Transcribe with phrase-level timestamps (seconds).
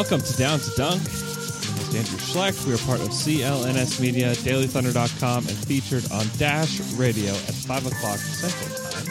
[0.00, 1.02] Welcome to Down to Dunk.
[1.02, 2.66] I'm Andrew Schlecht.
[2.66, 8.16] We are part of CLNS Media, DailyThunder.com, and featured on Dash Radio at 5 o'clock
[8.16, 9.04] Central Time.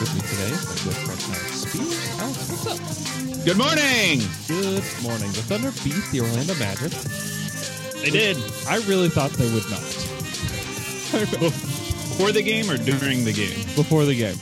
[0.00, 1.92] With me today is my good friend Alex Speed.
[2.18, 3.44] Alex, what's up?
[3.44, 4.24] Good morning.
[4.48, 5.28] Good morning.
[5.36, 6.92] The Thunder beat the Orlando Magic.
[8.02, 9.84] They did I really thought they would not.
[11.44, 13.66] before the game or during the game.
[13.76, 14.36] Before the game.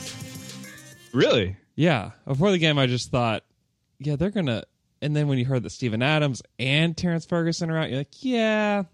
[1.13, 1.57] Really?
[1.75, 2.13] Yeah.
[2.29, 3.43] Before the game, I just thought,
[3.99, 4.63] yeah, they're going to.
[5.01, 8.25] And then when you heard that Steven Adams and Terrance Ferguson are out, you're like,
[8.25, 8.85] yeah,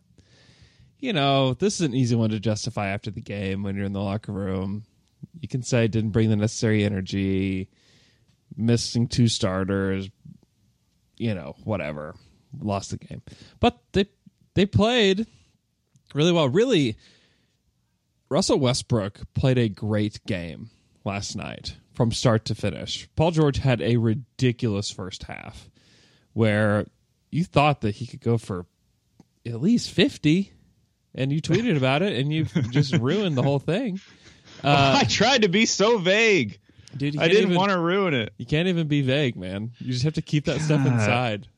[0.99, 3.93] you know, this is an easy one to justify after the game when you're in
[3.93, 4.85] the locker room.
[5.41, 7.69] You can say didn't bring the necessary energy,
[8.57, 10.09] missing two starters,
[11.17, 12.15] you know, whatever,
[12.59, 13.23] lost the game.
[13.61, 14.07] But they
[14.55, 15.27] they played
[16.15, 16.49] really well.
[16.49, 16.97] Really,
[18.29, 20.71] Russell Westbrook played a great game
[21.05, 23.09] last night from start to finish.
[23.17, 25.69] Paul George had a ridiculous first half
[26.35, 26.85] where
[27.31, 28.67] you thought that he could go for
[29.47, 30.53] at least 50
[31.15, 34.01] and you tweeted about it and you just ruined the whole thing.
[34.63, 36.59] Uh, I tried to be so vague.
[36.97, 38.33] dude, I didn't even- want to ruin it.
[38.39, 39.73] You can't even be vague, man.
[39.79, 41.49] You just have to keep that stuff inside.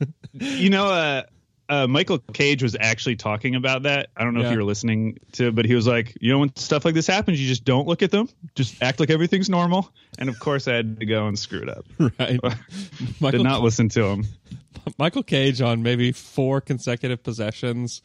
[0.32, 1.22] You know, uh,
[1.68, 4.08] uh, Michael Cage was actually talking about that.
[4.16, 4.46] I don't know Yeah.
[4.46, 7.06] if you were listening to, but he was like, you know, when stuff like this
[7.06, 8.28] happens, you just don't look at them.
[8.54, 9.90] Just act like everything's normal.
[10.18, 11.84] And of course, I had to go and screw it up.
[12.18, 12.40] Right.
[13.32, 14.26] Did not listen to him.
[14.98, 18.00] Michael Cage on maybe four consecutive possessions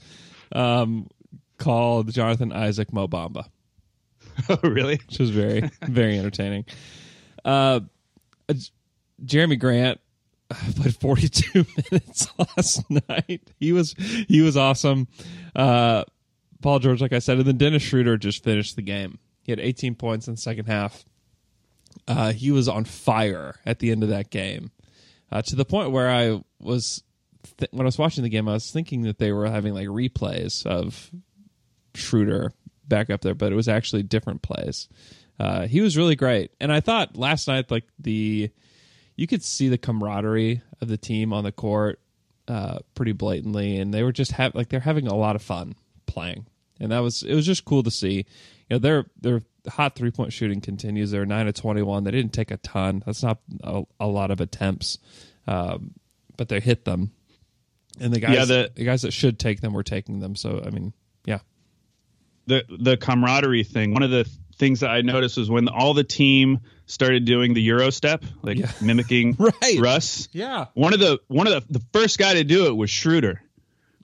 [0.52, 1.08] um,
[1.58, 3.46] called Jonathan Isaac Mo Bamba.
[4.50, 5.00] Oh, really?
[5.08, 6.66] which was very very entertaining.
[7.46, 7.80] Uh,
[8.50, 8.54] uh,
[9.24, 10.00] Jerami Grant
[10.76, 13.42] played 42 minutes last night.
[13.60, 13.96] He was
[14.28, 15.08] he was awesome.
[15.56, 16.04] Uh,
[16.62, 19.20] Paul George, like I said, and then Dennis Schroeder just finished the game.
[19.44, 21.04] He had 18 points in the second half.
[22.08, 24.72] Uh, he was on fire at the end of that game,
[25.32, 27.04] uh, to the point where I was
[27.58, 29.88] th- when I was watching the game, I was thinking that they were having like
[29.88, 31.12] replays of
[31.96, 32.52] Schroeder
[32.88, 34.90] back up there, but it was actually different plays.
[35.40, 38.50] Uh, he was really great, and I thought last night, like the,
[39.16, 42.00] you could see the camaraderie of the team on the court
[42.48, 45.76] uh, pretty blatantly, and they were just have like they're having a lot of fun
[46.06, 46.46] playing,
[46.80, 48.26] and that was it was just cool to see.
[48.70, 51.12] You know, their their hot three point shooting continues.
[51.12, 52.04] They're nine of twenty one.
[52.04, 53.04] They didn't take a ton.
[53.06, 54.98] That's not a, a lot of attempts,
[55.48, 55.92] um,
[56.38, 57.12] but they hit them.
[58.00, 60.36] And the guys, Yeah, the- the guys that should take them were taking them.
[60.36, 60.94] So I mean,
[61.26, 61.40] yeah,
[62.48, 63.94] the the camaraderie thing.
[63.94, 66.60] One of the things that I noticed was when all the team
[66.94, 68.72] started doing the Euro step, like Yeah.
[68.82, 69.80] mimicking Right.
[69.80, 70.30] Russ.
[70.32, 73.42] yeah, One of the one of the the first guy to do it was Schroeder,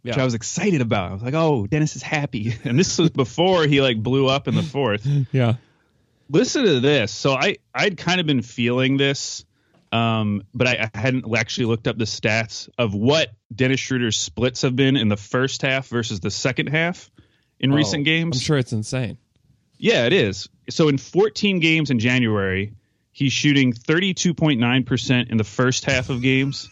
[0.01, 0.22] which Yeah.
[0.22, 1.11] I was excited about.
[1.11, 4.47] I was like, "Oh, Dennis is happy." And this was before he like blew up
[4.47, 5.05] in the fourth.
[5.31, 5.55] yeah.
[6.31, 7.11] Listen to this.
[7.11, 9.45] So I I'd kind of been feeling this,
[9.91, 14.61] um, but I, I hadn't actually looked up the stats of what Dennis Schroeder's splits
[14.61, 17.09] have been in the first half versus the second half
[17.59, 18.38] in recent Oh, games.
[18.38, 19.17] I'm sure it's insane.
[19.79, 20.49] Yeah, it is.
[20.69, 22.73] So in 14 games in January,
[23.19, 26.69] he's shooting 32.9% in the first half of games,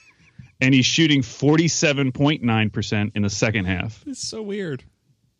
[0.62, 4.04] and he's shooting 47.9% in the second half.
[4.08, 4.84] It's so weird.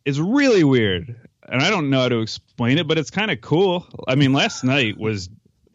[0.06, 1.16] It's really weird.
[1.50, 3.88] And I don't know how to explain it, but it's kind of cool.
[4.08, 5.30] I mean, last night was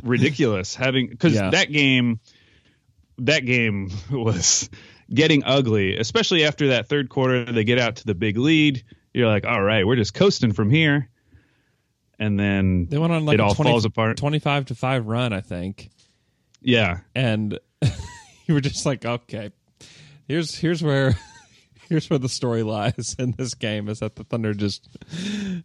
[0.05, 1.51] ridiculous having because Yeah.
[1.51, 2.21] that game
[3.19, 4.69] that game was
[5.13, 7.45] getting ugly, especially after that third quarter.
[7.51, 8.85] They get out to the big lead.
[9.15, 11.09] You're like, all right, we're just coasting from here.
[12.23, 14.17] And then They went on like it a all 20 falls apart.
[14.17, 15.91] 25 to 5 run, I think.
[16.61, 17.01] Yeah.
[17.17, 17.59] And
[18.47, 19.51] you were just like, okay,
[20.29, 21.17] here's here's where
[21.89, 24.89] here's where the story lies in this game is that the Thunder just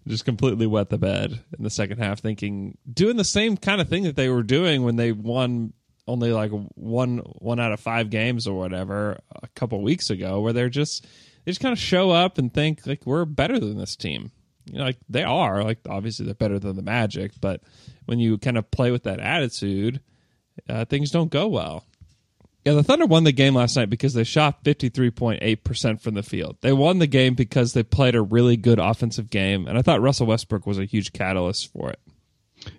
[0.08, 3.88] just completely wet the bed in the second half, thinking doing the same kind of
[3.88, 5.74] thing that they were doing when they won
[6.08, 10.54] only like one one out of five games or whatever a couple weeks ago, where
[10.54, 11.04] they're just
[11.46, 14.32] they just kind of show up and think like we're better than this team.
[14.72, 15.64] You know, like they are.
[15.64, 17.62] Like obviously they're better than the Magic, but
[18.06, 20.02] when you kind of play with that attitude,
[20.70, 21.86] uh, things don't go well.
[22.66, 26.58] Yeah, the Thunder won the game last night because they shot 53.8% from the field.
[26.60, 30.02] They won the game because they played a really good offensive game, and I thought
[30.02, 32.00] Russell Westbrook was a huge catalyst for it.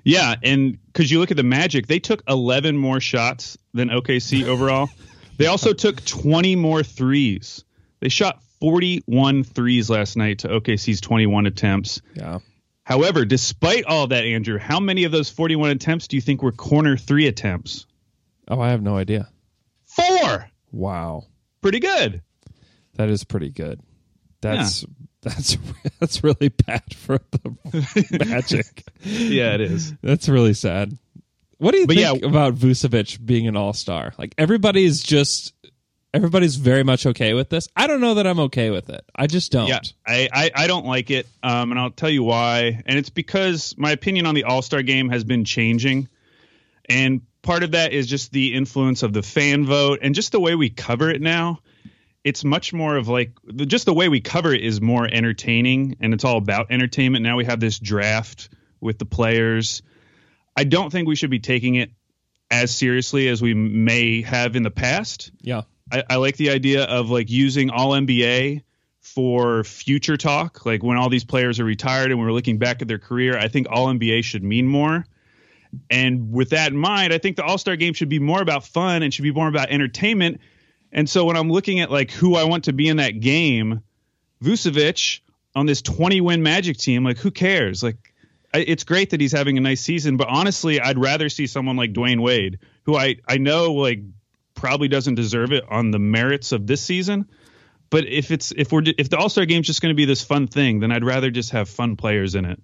[0.04, 4.44] Yeah, and because you look at the Magic, they took 11 more shots than OKC
[4.44, 4.90] overall.
[5.38, 7.64] they also took 20 more threes.
[8.00, 12.00] They shot 41 threes last night to OKC's 21 attempts.
[12.14, 12.38] Yeah.
[12.84, 16.52] However, despite all that, Andrew, how many of those 41 attempts do you think were
[16.52, 17.86] corner three attempts?
[18.48, 19.28] Oh, I have no idea.
[19.84, 20.48] Four.
[20.72, 21.24] Wow.
[21.60, 22.22] Pretty good.
[22.94, 23.80] That is pretty good.
[24.40, 24.84] That's
[25.22, 25.58] that's
[26.00, 28.84] that's really bad for the Magic.
[29.02, 29.92] Yeah, it is.
[30.02, 30.96] That's really sad.
[31.58, 34.14] What do you But think yeah- about Vucevic being an All Star?
[34.16, 35.52] Like everybody's just
[36.14, 37.68] everybody's very much okay with this.
[37.76, 39.04] I don't know that I'm okay with it.
[39.14, 39.68] I just don't.
[39.68, 42.82] Yeah, I, I, I don't like it, um, and I'll tell you why.
[42.86, 46.08] And it's because my opinion on the All Star game has been changing,
[46.88, 50.40] and part of that is just the influence of the fan vote and just the
[50.40, 51.60] way we cover it now.
[52.24, 56.12] It's much more of like just the way we cover it is more entertaining, and
[56.12, 57.22] it's all about entertainment.
[57.22, 58.48] Now we have this draft
[58.80, 59.82] with the players.
[60.56, 61.90] I don't think we should be taking it
[62.50, 65.30] as seriously as we may have in the past.
[65.40, 65.62] Yeah.
[65.90, 68.62] I, I like the idea of like using all NBA
[69.00, 70.66] for future talk.
[70.66, 73.48] Like when all these players are retired and we're looking back at their career, I
[73.48, 75.06] think all NBA should mean more.
[75.90, 78.66] And with that in mind, I think the All Star game should be more about
[78.66, 80.40] fun and should be more about entertainment.
[80.92, 83.82] And so when I'm looking at like who I want to be in that game,
[84.42, 85.20] Vucevic
[85.54, 87.82] on this 20 win Magic team, like who cares?
[87.82, 87.96] Like
[88.54, 91.76] I- it's great that he's having a nice season, but honestly, I'd rather see someone
[91.76, 94.00] like Dwyane Wade, who I I know like
[94.58, 97.28] probably doesn't deserve it on the merits of this season.
[97.90, 100.22] But if it's if we're if the All Star game's just going to be this
[100.22, 102.60] fun thing, then I'd rather just have fun players in it.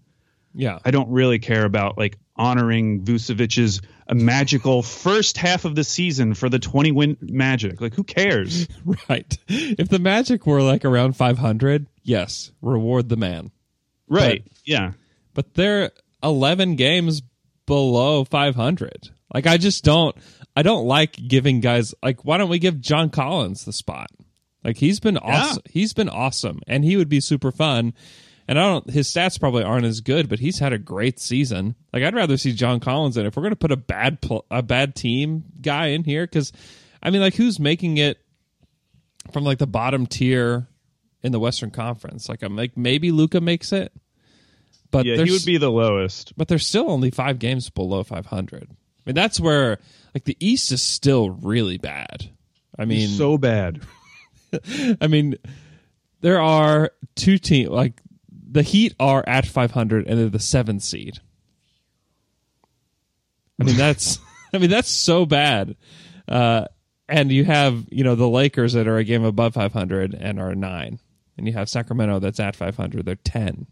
[0.54, 0.78] Yeah.
[0.84, 6.34] I don't really care about like honoring Vucevic's a magical first half of the season
[6.34, 7.80] for the 20 win Magic.
[7.80, 8.68] Like who cares?
[9.08, 9.38] Right.
[9.48, 13.50] If the Magic were like around 500, yes, reward the man.
[14.08, 14.46] Right?
[14.64, 14.92] yeah.
[15.32, 15.90] But they're
[16.22, 17.22] 11 games
[17.66, 19.10] below 500.
[19.32, 20.14] Like I just don't
[20.56, 24.08] I don't like giving guys like why don't we give John Collins the spot?
[24.62, 25.62] Like he's been awesome.
[25.68, 27.92] He's been awesome and he would be super fun.
[28.46, 31.74] And I don't his stats probably aren't as good, but he's had a great season.
[31.92, 34.46] Like I'd rather see John Collins in if we're going to put a bad pl-
[34.50, 36.52] a bad team guy in here cuz
[37.02, 38.18] I mean like who's making it
[39.32, 40.68] from like the bottom tier
[41.22, 42.28] in the Western Conference?
[42.28, 43.92] Like I'm like maybe Luka makes it.
[44.90, 46.34] But Yeah, he would be the lowest.
[46.36, 48.70] but they're still only five games below 500.
[49.04, 49.78] I mean, that's where
[50.14, 52.30] like the East is still really bad.
[52.78, 53.80] I mean, so bad.
[55.00, 55.36] I mean,
[56.20, 58.00] there are two teams like
[58.50, 61.18] the Heat are at 500 and they're the seventh seed.
[63.60, 64.18] I mean, that's
[64.54, 65.76] I mean that's so bad.
[66.26, 66.66] Uh,
[67.08, 70.54] and you have you know the Lakers that are a game above 500 and are
[70.54, 70.98] nine,
[71.36, 73.04] and you have Sacramento that's at 500.
[73.04, 73.66] They're 10.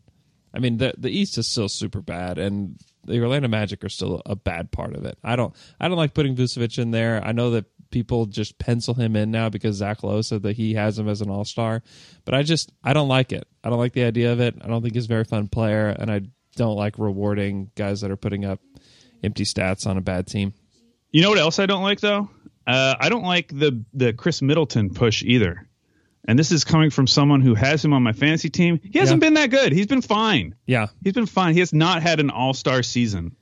[0.55, 4.23] I mean, the the East is still super bad, and the Orlando Magic are still
[4.27, 5.19] a bad part of it.
[5.25, 7.23] I don't I don't like putting Vucevic in there.
[7.25, 10.75] I know that people just pencil him in now because Zach Lowe said that he
[10.75, 11.83] has him as an All Star,
[12.25, 13.47] but I just I don't like it.
[13.63, 14.57] I don't like the idea of it.
[14.61, 16.23] I don't think he's a very fun player, and I
[16.57, 18.61] don't like rewarding guys that are putting up
[19.23, 20.53] empty stats on a bad team.
[21.11, 22.29] You know what else I don't like though?
[22.67, 25.69] Uh, I don't like the the Khris Middleton push either.
[26.29, 28.79] And this is coming from someone who has him on my fantasy team.
[28.83, 29.27] He hasn't Yeah.
[29.27, 29.73] been that good.
[29.73, 30.55] He's been fine.
[30.67, 31.55] Yeah, He's been fine.
[31.55, 33.35] He has not had an all star season.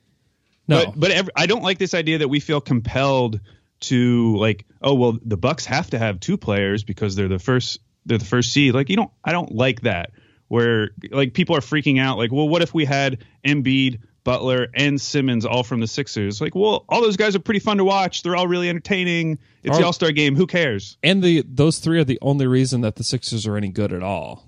[0.67, 3.39] no, But but ev I don't like this idea that we feel compelled
[3.81, 7.79] to like, oh well, the Bucks have to have two players because they're the first
[8.05, 8.73] they're the first seed.
[8.73, 10.11] Like you don't I don't like that.
[10.47, 14.99] Where like people are freaking out, like, well, what if we had Embiid, Butler, and
[15.01, 16.39] Simmons all from the Sixers?
[16.41, 18.21] Like, well, all those guys are pretty fun to watch.
[18.23, 19.39] They're all really entertaining.
[19.63, 20.35] It's the All Star game.
[20.35, 20.97] Who cares?
[21.03, 24.03] and the those three are the only reason that the Sixers are any good at
[24.03, 24.47] all.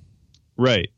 [0.58, 0.90] Right.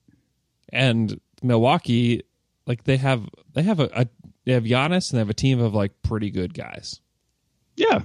[0.73, 2.23] and Milwaukee,
[2.65, 4.07] like they have they have a, a
[4.45, 6.99] they have Giannis and they have a team of like pretty good guys,
[7.75, 8.01] Yeah.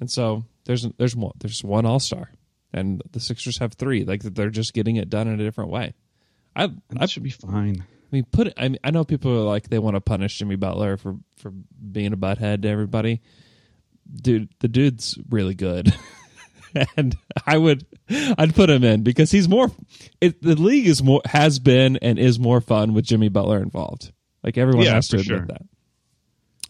[0.00, 2.30] and so there's there's one there's one All Star,
[2.72, 4.04] and the Sixers have three.
[4.04, 5.94] Like they're just getting it done in a different way.
[6.54, 7.84] I And I, should be fine.
[8.12, 10.38] I mean put it, I mean I know people are like they want to punish
[10.38, 13.20] Jimmy Butler for for being a butthead to everybody.
[14.12, 15.94] Dude, the dude's really good.
[16.96, 19.70] and I would I'd put him in because he's more
[20.20, 24.12] it, the league is more has been and is more fun with Jimmy Butler involved.
[24.42, 25.46] Like everyone Yeah, has to admit sure.
[25.46, 25.62] that.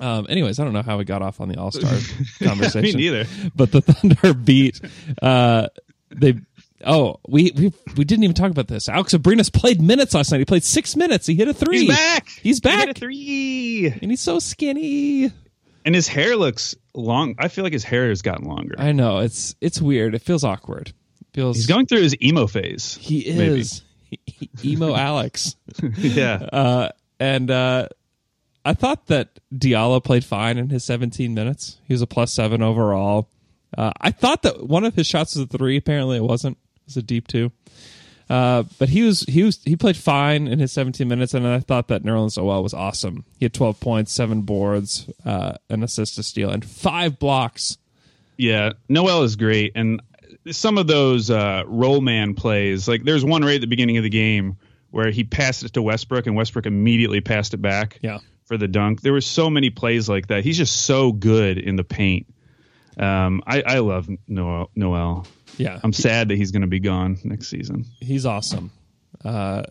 [0.01, 1.93] Um, anyways, I don't know how we got off on the All Star
[2.43, 2.83] conversation.
[2.99, 3.27] Me neither.
[3.55, 4.81] But the Thunder beat
[5.21, 5.69] uh,
[6.11, 6.41] they.
[6.85, 8.89] Oh, we, we we didn't even talk about this.
[8.89, 10.39] Alex Abrines played minutes last night.
[10.39, 11.27] He played six minutes.
[11.27, 11.81] He hit a three.
[11.81, 12.29] He's back.
[12.29, 12.73] He's back.
[12.73, 13.87] He hit back, a three.
[14.03, 15.31] and he's so skinny.
[15.85, 17.35] And his hair looks long.
[17.39, 18.75] I feel like his hair has gotten longer.
[18.79, 20.15] I know it's it's weird.
[20.15, 20.89] It feels awkward.
[20.89, 22.97] It feels He's going through his emo phase.
[23.01, 23.83] He is
[24.65, 25.57] emo Alex.
[25.99, 26.35] yeah.
[26.53, 27.89] Uh, and uh,
[28.65, 31.79] I thought that Diallo played fine in his 17 minutes.
[31.87, 33.29] He was a plus seven overall.
[33.77, 35.77] Uh, I thought that one of his shots was a three.
[35.77, 36.59] Apparently, it wasn't.
[36.91, 37.53] It was a deep two.
[38.29, 41.59] Uh, but he was he was he played fine in his 17 minutes, and I
[41.59, 43.25] thought that Nerlens Noel was awesome.
[43.39, 47.77] He had 12 points, seven boards, uh, an assist to steal, and five blocks.
[48.37, 50.01] Yeah, Noel is great, and
[50.51, 54.05] some of those uh, roll man plays, like there's one right at the beginning of
[54.05, 54.57] the game
[54.91, 57.99] where he passed it to Westbrook, and Westbrook immediately passed it back.
[58.01, 58.19] Yeah.
[58.45, 60.43] For the dunk, there were so many plays like that.
[60.43, 62.27] He's just so good in the paint.
[62.97, 64.71] Um, I, I love Noel.
[64.75, 65.27] Noel.
[65.57, 67.85] Yeah, I'm sad that he's going to be gone next season.
[68.01, 68.71] He's awesome.
[69.25, 69.63] Uh,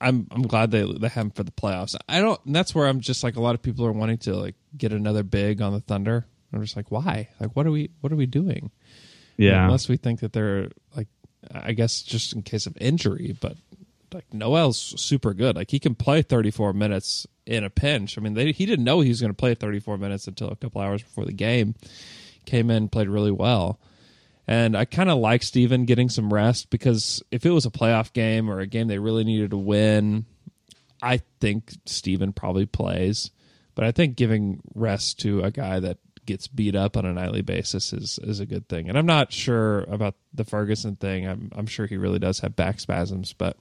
[0.00, 1.96] I'm I'm glad they they have him for the playoffs.
[2.08, 2.40] I don't.
[2.46, 5.22] that's where I'm just like a lot of people are wanting to like get another
[5.22, 6.26] big on the Thunder.
[6.52, 7.28] I'm just like, why?
[7.40, 8.70] Like, what are we what are we doing?
[9.36, 9.64] Yeah.
[9.64, 11.08] Unless we think that they're like,
[11.52, 13.56] I guess just in case of injury, but
[14.12, 15.56] like Noel's super good.
[15.56, 18.16] Like he can play 34 minutes in a pinch.
[18.16, 20.56] I mean, they, he didn't know he was going to play 34 minutes until a
[20.56, 21.74] couple hours before the game.
[22.44, 23.80] Came in, played really well.
[24.48, 28.12] And I kind of like Steven getting some rest because if it was a playoff
[28.12, 30.24] game or a game they really needed to win,
[31.02, 33.30] I think Steven probably plays.
[33.74, 37.42] But I think giving rest to a guy that gets beat up on a nightly
[37.42, 38.88] basis is is a good thing.
[38.88, 41.26] And I'm not sure about the Ferguson thing.
[41.26, 43.56] I'm I'm sure he really does have back spasms, but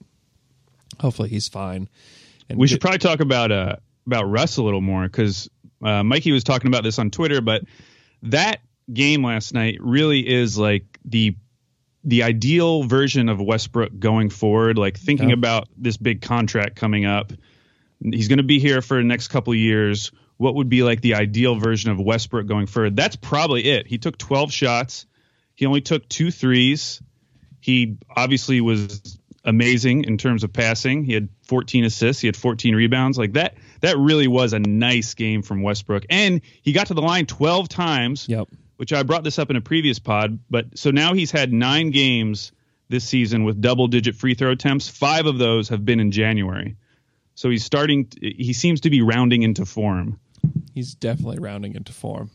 [0.99, 1.89] hopefully he's fine.
[2.49, 5.49] And we should probably talk about uh about Russ a little more because
[5.83, 7.63] uh, Mikey was talking about this on Twitter, but
[8.23, 8.61] that
[8.91, 11.35] game last night really is like the
[12.03, 14.77] the ideal version of Westbrook going forward.
[14.77, 15.35] Like thinking yeah.
[15.35, 17.33] about this big contract coming up,
[17.99, 20.11] he's going to be here for the next couple of years.
[20.37, 22.95] What would be like the ideal version of Westbrook going forward?
[22.95, 23.87] That's probably it.
[23.87, 25.07] He took 12 shots.
[25.55, 27.01] He only took two threes.
[27.59, 31.05] He obviously was amazing in terms of passing.
[31.05, 32.21] He had 14 assists.
[32.21, 33.17] He had 14 rebounds.
[33.17, 33.55] Like that.
[33.81, 36.03] That really was a nice game from Westbrook.
[36.09, 38.27] And he got to the line 12 times.
[38.29, 41.53] Yep which I brought this up in a previous pod, but so now he's had
[41.53, 42.51] nine games
[42.89, 44.87] this season with double digit free throw attempts.
[44.87, 46.75] Five of those have been in January.
[47.35, 50.19] So he's starting, he seems to be rounding into form.
[50.73, 52.31] He's definitely rounding into form.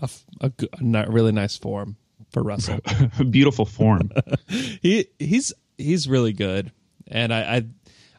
[0.00, 1.96] A, a, a really nice form
[2.30, 2.80] for Russell.
[3.30, 4.10] Beautiful form.
[4.48, 6.72] he he's he's really good,
[7.06, 7.66] and I, I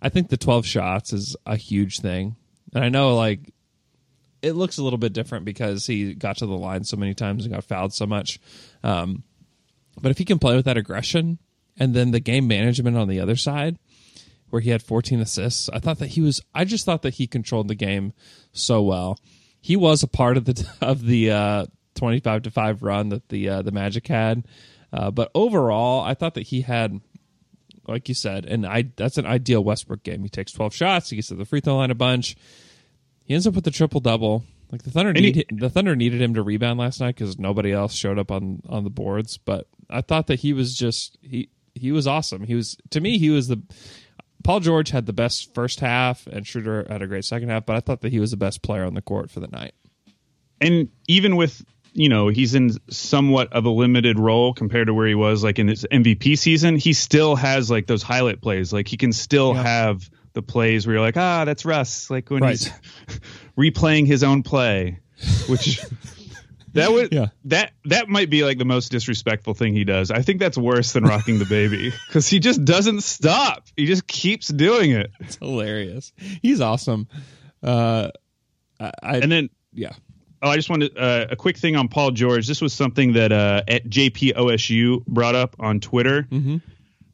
[0.02, 2.36] I think the twelve shots is a huge thing.
[2.74, 3.54] And I know like
[4.42, 7.46] it looks a little bit different because he got to the line so many times
[7.46, 8.40] and got fouled so much.
[8.84, 9.24] Um,
[10.02, 11.40] but if he can play with that aggression
[11.78, 13.78] and then the game management on the other side,
[14.50, 16.42] where he had 14 assists, I thought that he was.
[16.56, 18.14] I just thought that he controlled the game
[18.52, 19.20] so well.
[19.62, 21.66] He was a part of the of the uh,
[21.96, 24.48] 25 to five run that the uh, the Magic had,
[24.92, 27.00] uh, but overall, I thought that he had
[27.88, 30.24] like you said, and I that's an ideal Westbrook game.
[30.24, 32.36] He takes 12 shots, he gets to the free throw line a bunch,
[33.30, 34.44] he ends up with a triple double.
[34.72, 37.72] Like the Thunder, need, he, the Thunder needed him to rebound last night because nobody
[37.72, 39.38] else showed up on on the boards.
[39.38, 42.44] But I thought that he was just he he was awesome.
[42.44, 43.62] He was to me he was the
[44.44, 47.68] Paul George had the best first half and Schroeder had a great second half.
[47.68, 49.76] But I thought that he was the best player on the court for the night.
[50.60, 55.08] And even with you know he's in somewhat of a limited role compared to where
[55.08, 58.74] he was like in his MVP season, he still has like those highlight plays.
[58.74, 59.62] Like he can still yeah.
[59.62, 62.52] have the plays where you're like, ah, that's Russ, like when right.
[62.52, 62.72] he's
[63.58, 65.00] replaying his own play,
[65.48, 65.82] which
[66.74, 67.28] that would yeah.
[67.46, 70.12] that that might be like the most disrespectful thing he does.
[70.12, 73.68] I think that's worse than rocking the baby because he just doesn't stop.
[73.76, 75.12] He just keeps doing it.
[75.20, 76.14] It's hilarious.
[76.42, 77.08] He's awesome.
[77.62, 78.10] Uh,
[78.80, 79.92] I, I and then yeah.
[80.42, 82.48] Oh, I just wanted uh, a quick thing on Paul George.
[82.48, 86.24] This was something that uh, at JPOSU brought up on Twitter.
[86.24, 86.58] Mm-hmm.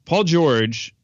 [0.06, 0.95] Paul George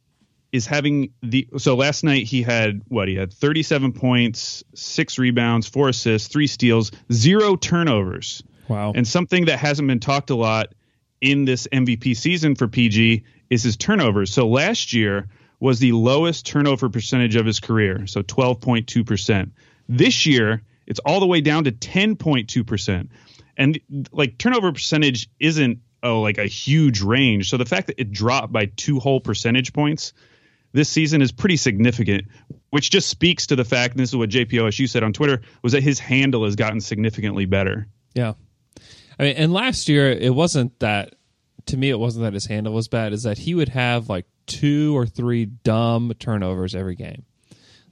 [0.51, 5.67] is having the so last night he had what he had 37 points, six rebounds,
[5.67, 8.43] four assists, three steals, zero turnovers.
[8.67, 8.93] Wow.
[8.93, 10.73] And something that hasn't been talked a lot
[11.19, 14.33] in this MVP season for PG is his turnovers.
[14.33, 15.27] So last year
[15.59, 19.51] was the lowest turnover percentage of his career, so 12.2%.
[19.87, 23.09] This year, it's all the way down to 10.2%.
[23.57, 23.79] And
[24.11, 27.49] like turnover percentage isn't oh like a huge range.
[27.49, 30.13] So the fact that it dropped by two whole percentage points
[30.73, 32.25] this season is pretty significant,
[32.69, 35.73] which just speaks to the fact, and this is what JPOSU said on Twitter, was
[35.73, 37.87] that his handle has gotten significantly better.
[38.13, 38.33] Yeah.
[39.19, 41.15] I mean, and last year it wasn't that
[41.67, 44.25] to me it wasn't that his handle was bad, is that he would have like
[44.47, 47.25] two or three dumb turnovers every game.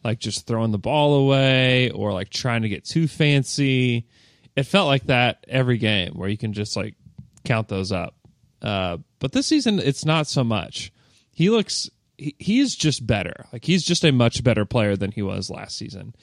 [0.03, 4.07] Like just throwing the ball away or like trying to get too fancy.
[4.55, 6.95] It felt like that every game where you can just like
[7.43, 8.15] count those up.
[8.61, 10.91] Uh, but this season it's not so much.
[11.33, 13.45] He looks he, he's just better.
[13.51, 16.15] Like he's just a much better player than he was last season.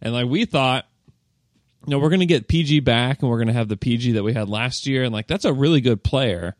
[0.00, 0.84] And like we thought,
[1.86, 4.12] you know, we're going to get PG back and we're going to have the PG
[4.12, 5.04] that we had last year.
[5.04, 6.54] And like, that's a really good player.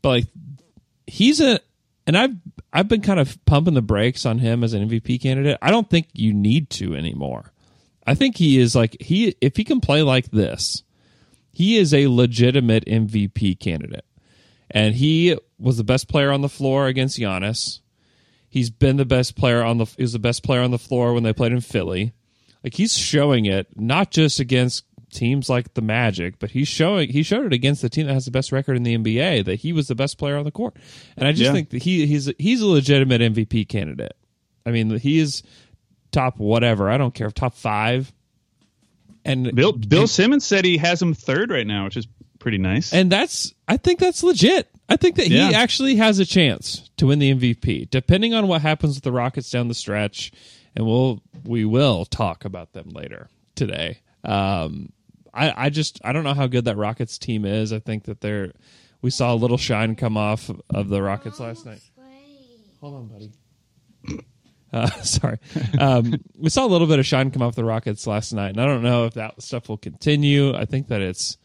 [0.00, 0.26] But like,
[1.06, 1.60] he's a,
[2.06, 2.34] and I've,
[2.72, 5.58] I've been kind of pumping the brakes on him as an MVP candidate.
[5.60, 7.52] I don't think you need to anymore.
[8.06, 10.82] I think he is like, he, if he can play like this,
[11.52, 14.04] he is a legitimate MVP candidate.
[14.70, 17.80] And he was the best player on the floor against Giannis.
[18.50, 21.14] He's been the best player on the, he was the best player on the floor
[21.14, 22.12] when they played in Philly.
[22.62, 27.22] Like he's showing it not just against teams like the Magic, but he's showing he
[27.22, 29.72] showed it against the team that has the best record in the NBA that he
[29.72, 30.76] was the best player on the court.
[31.16, 31.52] And I just Yeah.
[31.52, 34.14] think that he he's he's a legitimate MVP candidate.
[34.66, 35.42] I mean, he is
[36.12, 36.90] top whatever.
[36.90, 38.12] I don't care, top 5.
[39.24, 42.06] And Bill Bill Simmons said he has him third right now, which is
[42.40, 42.92] pretty nice.
[42.92, 44.68] and that's I think that's legit.
[44.88, 48.60] I think that he actually has a chance to win the MVP, depending on what
[48.62, 50.32] happens with the Rockets down the stretch,
[50.74, 54.00] and we'll we will talk about them later today.
[54.24, 54.90] Um,
[55.32, 57.72] I I just I don't know how good that Rockets team is.
[57.72, 58.52] I think that they're
[59.00, 61.80] we saw a little shine come off of the Rockets last night.
[62.80, 63.32] Hold on, buddy.
[64.72, 65.36] Uh, sorry.
[65.80, 68.60] Um, we saw a little bit of shine come off the Rockets last night, and
[68.60, 70.54] I don't know if that stuff will continue.
[70.54, 71.38] I think that it's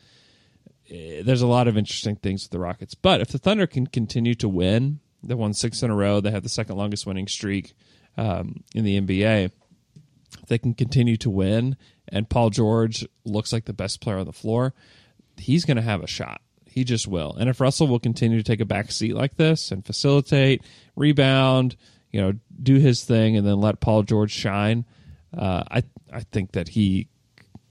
[0.89, 4.35] there's a lot of interesting things with the Rockets, but if the Thunder can continue
[4.35, 6.21] to win, they won six in a row.
[6.21, 7.73] They have the second longest winning streak
[8.17, 9.45] um, in the NBA.
[9.45, 11.77] If they can continue to win,
[12.07, 14.73] and Paul George looks like the best player on the floor,
[15.37, 16.41] he's going to have a shot.
[16.65, 17.33] He just will.
[17.33, 20.61] And if Russell will continue to take a back seat like this and facilitate,
[20.95, 21.77] rebound,
[22.11, 24.85] you know, do his thing, and then let Paul George shine,
[25.35, 27.07] uh, I I think that he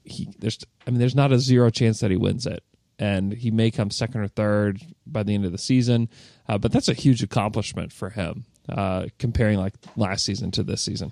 [0.03, 2.63] he there's I mean there's not a zero chance that he wins it,
[2.99, 6.09] and he may come second or third by the end of the season,
[6.47, 10.81] uh, but that's a huge accomplishment for him uh, comparing like last season to this
[10.81, 11.11] season.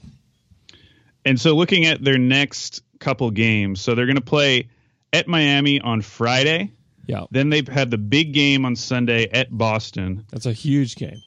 [1.26, 4.70] And so looking at their next couple games, so they're going to play
[5.12, 6.72] at Miami on Friday.
[7.06, 10.26] Yeah, Then they have the big game on Sunday at Boston.
[10.32, 11.22] that's a huge game.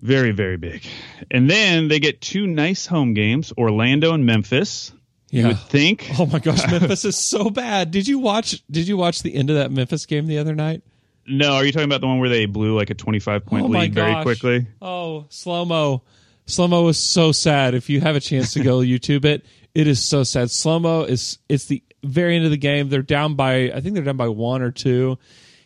[0.00, 0.84] Very, very big.
[1.30, 4.90] And then they get two nice home games, Orlando and Memphis.
[5.32, 5.48] You Yeah.
[5.48, 6.08] would think.
[6.20, 7.90] Oh my gosh, Memphis is so bad.
[7.90, 8.62] Did you watch?
[8.70, 10.82] Did you watch the end of that Memphis game the other night?
[11.26, 13.68] No, are you talking about the one where they blew like a 25 point oh
[13.68, 14.66] lead very quickly?
[14.80, 16.02] Oh, slow mo.
[16.46, 17.74] Slow mo was so sad.
[17.74, 20.50] If you have a chance to go YouTube it, it is so sad.
[20.50, 22.88] Slow mo is it's the very end of the game.
[22.88, 25.18] They're down by I think they're down by one or two.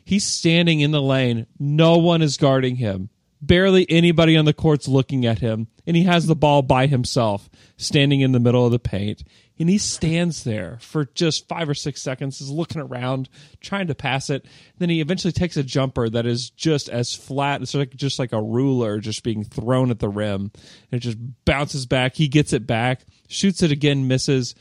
[0.04, 1.46] He's standing in the lane.
[1.58, 3.08] No one is guarding him.
[3.42, 7.50] Barely anybody on the court's looking at him, and he has the ball by himself,
[7.76, 9.22] standing in the middle of the paint.
[9.58, 13.94] And he stands there for just five or six seconds, is looking around, trying to
[13.94, 14.44] pass it.
[14.78, 18.32] Then he eventually takes a jumper that is just as flat, it's like just like
[18.32, 20.50] a ruler just being thrown at the rim.
[20.90, 21.16] And it just
[21.46, 22.14] bounces back.
[22.14, 24.54] He gets it back, shoots it again, misses,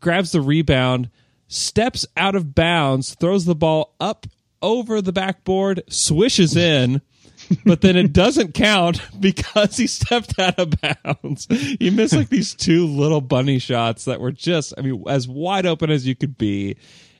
[0.00, 1.10] grabs the rebound,
[1.48, 4.26] steps out of bounds, throws the ball up
[4.62, 7.02] over the backboard, swishes in,
[7.64, 11.46] but then it doesn't count because he stepped out of bounds.
[11.50, 15.66] He missed like these two little bunny shots that were just, I mean, as wide
[15.66, 16.76] open as you could be,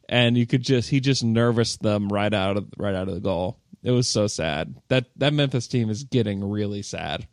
[0.09, 3.21] and you could just he just nervous them right out of right out of the
[3.21, 3.59] goal.
[3.83, 4.75] It was so sad.
[4.89, 7.27] That that Memphis team is getting really sad.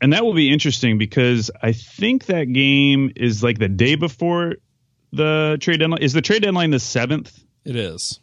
[0.00, 4.56] And that will be interesting because I think that game is like the day before
[5.12, 6.02] the trade deadline.
[6.02, 7.32] Is the trade deadline the 7th?
[7.64, 8.20] It is.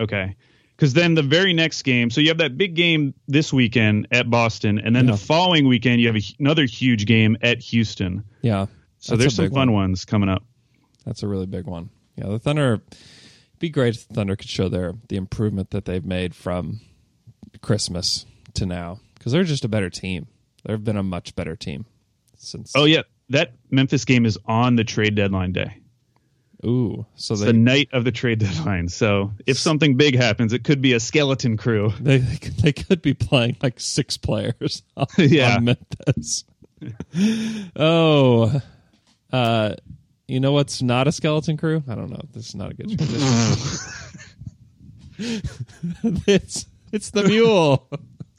[0.00, 0.34] Okay.
[0.80, 4.30] Because then the very next game, so you have that big game this weekend at
[4.30, 5.10] Boston, and then Yeah.
[5.12, 8.24] the following weekend you have a, another huge game at Houston.
[8.40, 8.64] Yeah.
[8.98, 9.90] So there's some fun one.
[9.90, 10.42] ones coming up.
[11.04, 11.90] That's a really big one.
[12.16, 12.74] Yeah, the Thunder.
[12.90, 16.80] It'd be great if the Thunder could show their the improvement that they've made from
[17.60, 20.28] Christmas to now because they're just a better team.
[20.64, 21.84] They've been a much better team
[22.38, 22.72] since.
[22.74, 25.76] Oh yeah, that Memphis game is on the trade deadline day.
[26.64, 28.88] Ooh, so It's they the night of the trade deadline.
[28.88, 31.92] So if something big happens, it could be a skeleton crew.
[32.00, 35.56] they they could, be playing like six players on, Yeah.
[35.56, 36.44] on Memphis.
[37.76, 38.60] oh,
[39.32, 39.74] uh,
[40.28, 41.82] you know what's not a skeleton crew?
[41.88, 42.22] I don't know.
[42.32, 43.90] This is not a good transition.
[46.26, 47.88] it's it's the mule.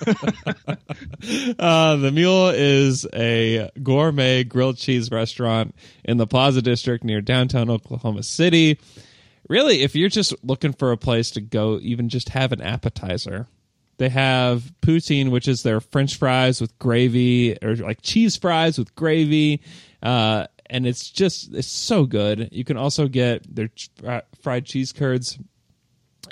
[1.59, 7.69] uh, the Mule is a gourmet grilled cheese restaurant in the Plaza District near downtown
[7.69, 8.79] Oklahoma City.
[9.47, 13.47] Really, if you're just looking for a place to go, even just have an appetizer,
[13.97, 18.95] they have poutine, which is their French fries with gravy, or like cheese fries with
[18.95, 19.61] gravy.
[20.01, 22.49] Uh, and it's just, it's so good.
[22.51, 23.89] You can also get their ch-
[24.41, 25.37] fried cheese curds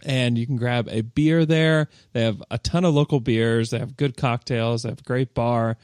[0.03, 1.89] and you can grab a beer there.
[2.13, 3.69] They have a ton of local beers.
[3.69, 4.83] They have good cocktails.
[4.83, 5.77] They have a great bar,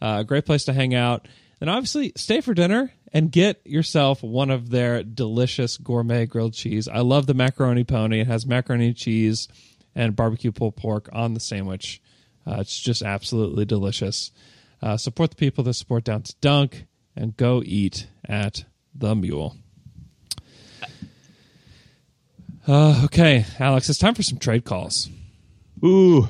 [0.00, 1.28] uh, a great place to hang out.
[1.60, 6.88] And obviously, stay for dinner and get yourself one of their delicious gourmet grilled cheese.
[6.88, 8.20] I love the macaroni pony.
[8.20, 9.48] It has macaroni cheese
[9.94, 12.00] and barbecue pulled pork on the sandwich.
[12.46, 14.30] Uh, it's just absolutely delicious.
[14.80, 19.56] Uh, support the people that support Down to Dunk and go eat at the Mule.
[22.68, 25.08] Uh, okay, Alex, it's time for some trade calls.
[25.82, 26.28] Ooh,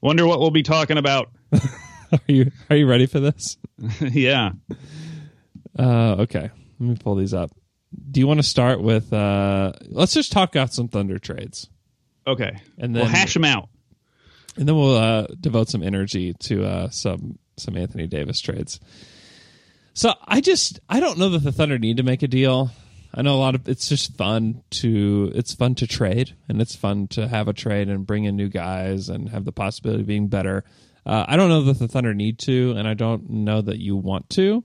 [0.00, 1.30] wonder what we'll be talking about.
[2.12, 3.56] Are you are you ready for this?
[4.00, 4.50] yeah.
[5.78, 7.52] Uh, okay, let me pull these up.
[8.10, 9.12] Do you want to start with?
[9.12, 11.68] Uh, let's just talk out some Thunder trades,
[12.26, 12.60] Okay.
[12.78, 13.68] And we'll then- hash them out.
[14.56, 18.80] and then we'll uh, devote some energy to uh, some some Anthony Davis trades.
[19.94, 22.72] So I just I don't know that the Thunder need to make a deal.
[23.12, 26.76] I know a lot of it's just fun to it's fun to trade and it's
[26.76, 30.06] fun to have a trade and bring in new guys and have the possibility of
[30.06, 30.64] being better.
[31.04, 33.96] Uh, I don't know that the Thunder need to, and I don't know that you
[33.96, 34.62] want to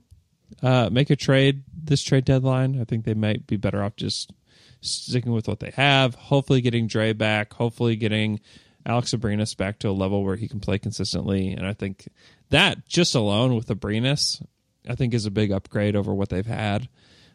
[0.62, 2.80] uh, make a trade this trade deadline.
[2.80, 4.32] I think they might be better off just
[4.80, 6.14] sticking with what they have.
[6.14, 7.54] Hopefully, getting Dre back.
[7.54, 8.40] Hopefully, getting
[8.84, 11.52] Alex Abrines back to a level where he can play consistently.
[11.52, 12.08] And I think
[12.50, 14.44] that just alone with Abrines,
[14.88, 16.88] I think is a big upgrade over what they've had.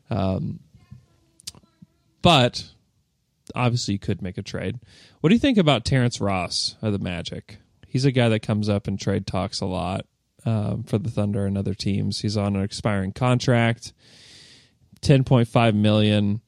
[0.10, 0.60] Um,
[2.22, 2.70] but
[3.56, 4.80] obviously, you could make a trade.
[5.20, 7.58] What do you think about Terrence Ross of the Magic?
[7.88, 10.06] He's a guy that comes up in trade talks a lot
[10.46, 12.22] um, for the Thunder and other teams.
[12.22, 13.94] He's on an expiring contract,
[15.02, 16.42] ten point five million.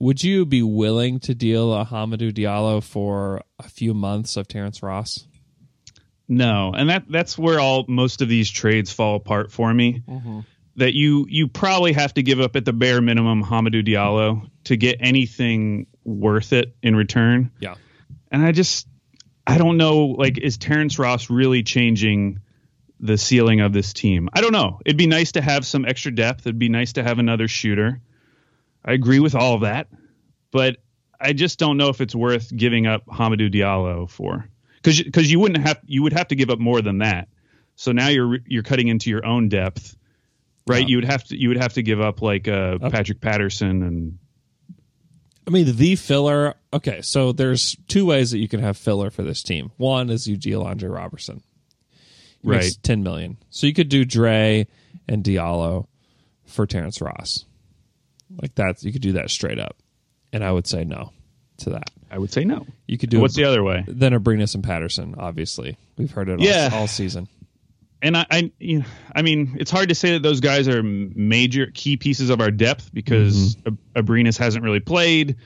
[0.00, 4.82] Would you be willing to deal a Hamidou Diallo for a few months of Terrence
[4.82, 5.26] Ross?
[6.26, 10.02] No, and that that's where all most of these trades fall apart for me.
[10.76, 14.76] That you you probably have to give up at the bare minimum Hamidou Diallo to
[14.76, 17.52] get anything worth it in return.
[17.60, 17.76] Yeah.
[18.30, 18.88] And I just
[19.46, 22.40] I don't know like is Terrence Ross really changing
[23.00, 24.28] the ceiling of this team?
[24.32, 24.80] I don't know.
[24.84, 26.40] It'd be nice to have some extra depth.
[26.40, 28.00] It'd be nice to have another shooter.
[28.84, 29.88] I agree with all of that,
[30.50, 30.78] but
[31.20, 35.40] I just don't know if it's worth giving up Hamidou Diallo for because because you
[35.40, 37.28] wouldn't have you would have to give up more than that.
[37.76, 39.96] So now you're you're cutting into your own depth,
[40.66, 40.88] right?
[40.88, 44.18] You would have to you would have to give up like uh, Patrick Patterson and
[45.46, 46.54] I mean, the filler.
[46.72, 49.72] Okay, so there's two ways that you can have filler for this team.
[49.76, 51.42] One is you deal Andre Robertson,
[52.42, 52.72] He Right.
[52.82, 53.36] ten million.
[53.50, 54.66] So you could do Dre
[55.06, 55.86] and Diallo
[56.46, 57.44] for Terrence Ross,
[58.40, 58.82] like that.
[58.82, 59.76] You could do that straight up,
[60.32, 61.12] and I would say no
[61.58, 61.90] to that.
[62.10, 62.66] I would say no.
[62.86, 63.84] You could do What's the other way?
[63.86, 65.14] then Abrines and Patterson.
[65.18, 66.70] Obviously, we've heard it Yeah.
[66.72, 67.28] all, all season.
[68.04, 68.84] And I, I, you know,
[69.16, 72.50] I mean, it's hard to say that those guys are major key pieces of our
[72.50, 73.76] depth because mm-hmm.
[73.96, 75.36] Ab- Abrines hasn't really played,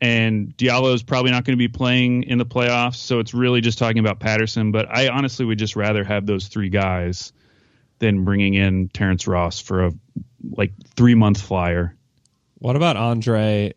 [0.00, 2.94] and Diallo is probably not going to be playing in the playoffs.
[2.94, 4.70] So it's really just talking about Patterson.
[4.70, 7.32] But I honestly would just rather have those three guys
[7.98, 9.92] than bringing in Terrence Ross for a
[10.52, 11.96] like three month flyer.
[12.60, 13.74] What about Andre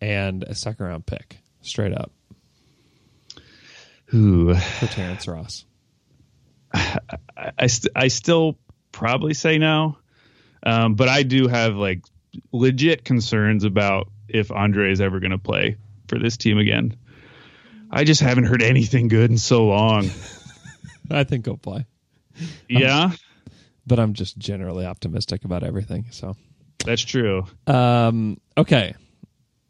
[0.00, 2.12] and a second round pick, straight up
[4.14, 5.64] Ooh, for Terrence Ross?
[6.74, 8.58] I, I, st- I still
[8.92, 9.98] probably say no,
[10.62, 12.02] um, but I do have like
[12.52, 15.76] legit concerns about if Andre is ever going to play
[16.08, 16.96] for this team again.
[17.90, 20.10] I just haven't heard anything good in so long.
[21.10, 21.86] I think he'll play.
[22.68, 23.12] yeah,
[23.86, 26.06] but I'm just generally optimistic about everything.
[26.10, 26.36] So,
[26.84, 27.46] that's true.
[27.66, 28.94] um, okay,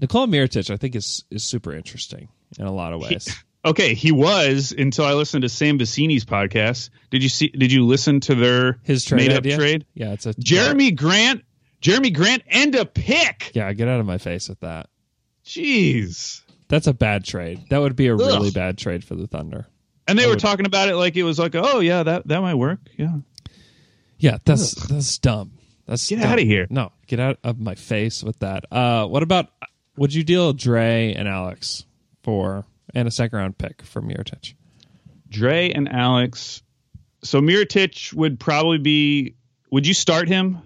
[0.01, 3.29] Nikola Mirotic, I think is is super interesting in a lot of ways.
[3.69, 6.91] Okay, he was until I listened to Sam Vecenie's podcast.
[7.11, 7.49] Did you see?
[7.49, 9.57] Did you listen to their His trade made up idea?
[9.57, 9.87] trade?
[9.95, 11.45] yeah, it's a Jerami Grant,
[11.83, 13.51] Jerami Grant, and a pick.
[13.55, 14.89] Yeah, get out of my face with that.
[15.45, 16.43] Jeez.
[16.69, 17.65] That's a bad trade.
[17.71, 19.67] That would be a really bad trade for the Thunder.
[20.07, 22.29] And they I were would- talking about it like it was like, oh yeah, that
[22.29, 22.81] that might work.
[22.97, 23.17] Yeah.
[24.19, 25.53] Yeah, that's that's dumb.
[25.87, 26.33] That's Get dumb.
[26.33, 26.67] of here.
[26.71, 28.65] No, get out of my face with that.
[28.71, 29.49] Uh, what about?
[29.97, 31.85] Would you deal Dre and Alex
[32.23, 34.55] for and a second round pick for Mirotic?
[35.29, 36.63] Dre and Alex.
[37.23, 39.35] So Mirotic would probably be.
[39.71, 40.59] Would you start him?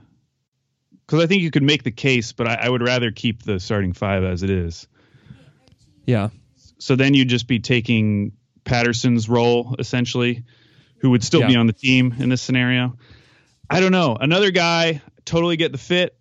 [1.06, 3.58] Because I think you could make the case, but I, I would rather keep the
[3.58, 4.86] starting five as it is.
[6.06, 6.30] Yeah,
[6.78, 8.32] So then you'd just be taking
[8.64, 10.44] Patterson's role essentially,
[10.98, 12.96] who would still be on the team in this scenario.
[13.68, 14.16] I don't know.
[14.20, 16.16] Another guy totally get the fit.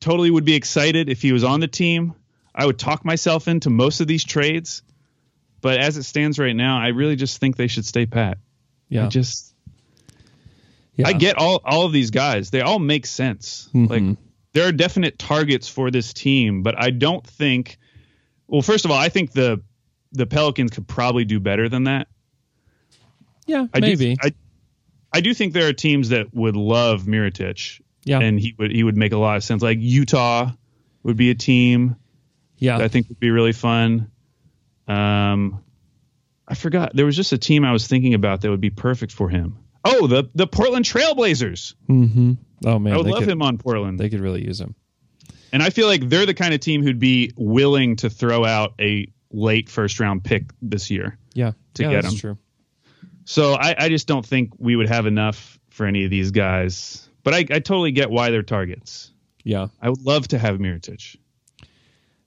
[0.00, 2.14] Totally would be excited if he was on the team.
[2.54, 4.82] I would talk myself into most of these trades,
[5.64, 8.36] but as it stands right now, I really just think they should stay pat.
[8.90, 9.54] yeah, I just
[10.94, 11.08] yeah.
[11.08, 12.50] I get all all of these guys.
[12.50, 13.70] They all make sense.
[13.74, 13.88] Mhm.
[13.88, 14.18] Like
[14.52, 17.78] there are definite targets for this team, but I don't think
[18.46, 19.62] well, first of all, I think the
[20.12, 22.08] the Pelicans could probably do better than that.
[23.46, 24.16] yeah, I maybe.
[24.16, 24.34] Do, I
[25.14, 27.80] I do think there are teams that would love Mirotic.
[28.04, 28.18] Yeah.
[28.20, 29.62] and he would he would make a lot of sense.
[29.62, 30.50] Like Utah
[31.04, 31.96] would be a team
[32.58, 32.76] yeah.
[32.76, 34.10] that I think would be really fun.
[34.86, 35.62] Um,
[36.46, 39.12] I forgot there was just a team I was thinking about that would be perfect
[39.12, 39.58] for him.
[39.84, 41.74] Oh, the the Portland Trailblazers.
[41.88, 42.32] mm-hmm.
[42.64, 43.98] Oh man, I would love could, him on Portland.
[43.98, 44.74] They could really use him.
[45.52, 48.74] And I feel like they're the kind of team who'd be willing to throw out
[48.80, 51.16] a late first round pick this year.
[51.32, 51.52] Yeah.
[51.74, 52.20] To yeah, get that's him.
[52.20, 52.38] true.
[53.24, 57.08] So I, I just don't think we would have enough for any of these guys.
[57.22, 59.12] But I, I totally get why they're targets.
[59.44, 59.68] Yeah.
[59.80, 61.16] I would love to have Mirotic.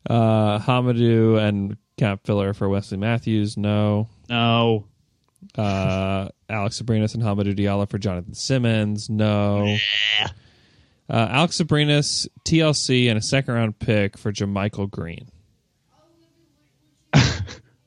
[0.09, 3.57] Uh, Hamidou and cap filler for Wesley Matthews.
[3.57, 4.07] No.
[4.29, 4.85] No.
[5.55, 9.09] Uh, Alex Abrines and Hamidou Diallo for Jonathan Simmons.
[9.09, 9.75] No.
[11.09, 15.29] Uh, Alex Abrines, TLC, and a second round pick for JaMychal Green.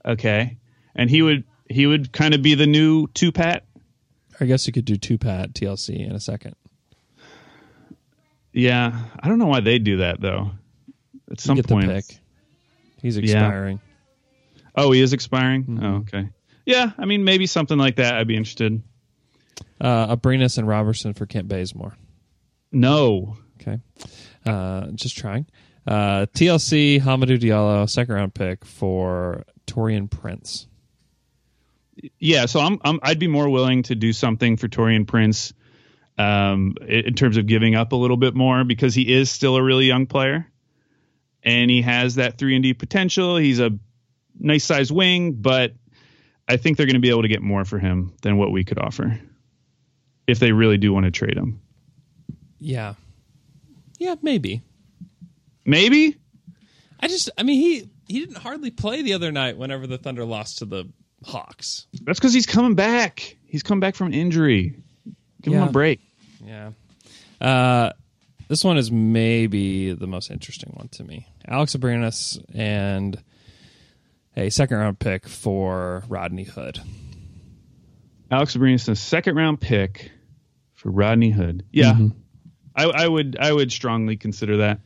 [0.04, 0.56] Okay.
[0.94, 3.64] And he would he would kind of be the new two pat.
[4.40, 6.56] I guess you could do two pat TLC in a second.
[8.52, 8.98] Yeah.
[9.20, 10.52] I don't know why they do that though.
[11.30, 11.86] At some get point.
[11.86, 12.04] the pick.
[13.02, 13.80] He's expiring.
[14.74, 15.64] Oh, he is expiring?
[15.64, 15.84] Mm-hmm.
[15.84, 16.28] Oh, okay.
[16.66, 18.82] Yeah, I mean maybe something like that I'd be interested.
[19.80, 21.96] Uh, Abrines and Robertson for Kent Bazemore.
[22.72, 23.36] No.
[23.60, 23.78] Okay.
[24.46, 25.46] Uh, just trying.
[25.86, 30.66] Uh, TLC, Hamidou Diallo, second round pick for Taurean Prince.
[32.18, 35.52] Yeah, so I'm, I'm I'd be more willing to do something for Taurean Prince
[36.18, 39.62] um, in terms of giving up a little bit more because he is still a
[39.62, 40.49] really young player,
[41.42, 43.36] and he has that three and D potential.
[43.36, 43.70] He's a
[44.38, 45.74] nice size wing, but
[46.48, 48.64] I think they're going to be able to get more for him than what we
[48.64, 49.18] could offer
[50.26, 51.60] if they really do want to trade him.
[52.58, 52.94] Yeah.
[53.98, 54.62] Yeah, maybe.
[55.64, 56.16] Maybe
[57.00, 60.24] I just, I mean, he he didn't hardly play the other night whenever the Thunder
[60.24, 60.88] lost to the
[61.24, 61.86] Hawks.
[62.02, 63.36] that's because he's coming back.
[63.46, 64.82] He's come back from injury.
[65.42, 66.00] Give him a break.
[66.44, 66.72] Yeah.
[67.40, 67.92] Uh,
[68.50, 71.24] this one is maybe the most interesting one to me.
[71.46, 73.22] Alex Abrines and
[74.36, 76.80] a second round pick for Rodney Hood.
[78.28, 80.10] Alex Abrines, and a second round pick
[80.74, 81.64] for Rodney Hood.
[81.70, 82.08] Yeah, Mm-hmm.
[82.74, 84.80] I, I would I would strongly consider that.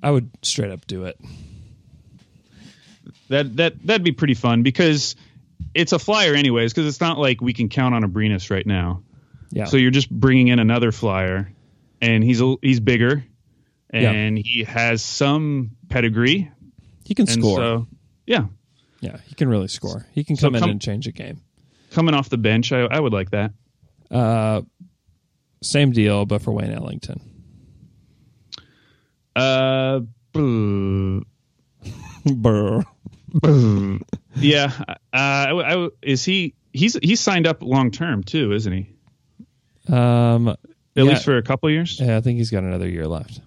[0.00, 1.18] I would straight up do it.
[3.28, 5.16] That that that'd be pretty fun because
[5.74, 6.72] it's a flyer anyways.
[6.72, 9.02] Because it's not like we can count on Abrines right now.
[9.50, 9.64] Yeah.
[9.64, 11.50] So you're just bringing in another flyer,
[12.00, 13.24] and he's a, he's bigger,
[13.92, 14.10] Yeah.
[14.12, 16.50] and he has some pedigree.
[17.04, 17.56] he can And score.
[17.58, 17.86] so
[18.26, 18.46] yeah,
[19.00, 20.06] yeah, he can really score.
[20.12, 21.40] He can So come in come- and change a game.
[21.90, 23.52] coming off the bench, I, I would like that.
[24.10, 24.62] Uh,
[25.62, 27.20] same deal, but for Wayne Ellington.
[29.36, 30.00] Uh,
[30.32, 31.22] boo.
[32.24, 32.82] Brr.
[34.36, 34.72] yeah.
[34.78, 36.54] Uh, I, I is he?
[36.72, 39.92] He's he's signed up long term too, isn't he?
[39.92, 40.56] Um,
[40.96, 41.10] At Yeah.
[41.10, 41.98] least for a couple years.
[42.00, 43.40] yeah, I think he's got another year left.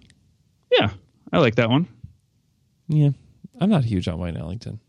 [0.72, 0.92] Yeah,
[1.32, 1.88] I like that one.
[2.90, 3.10] Yeah,
[3.60, 4.80] I'm not huge on Wayne Ellington.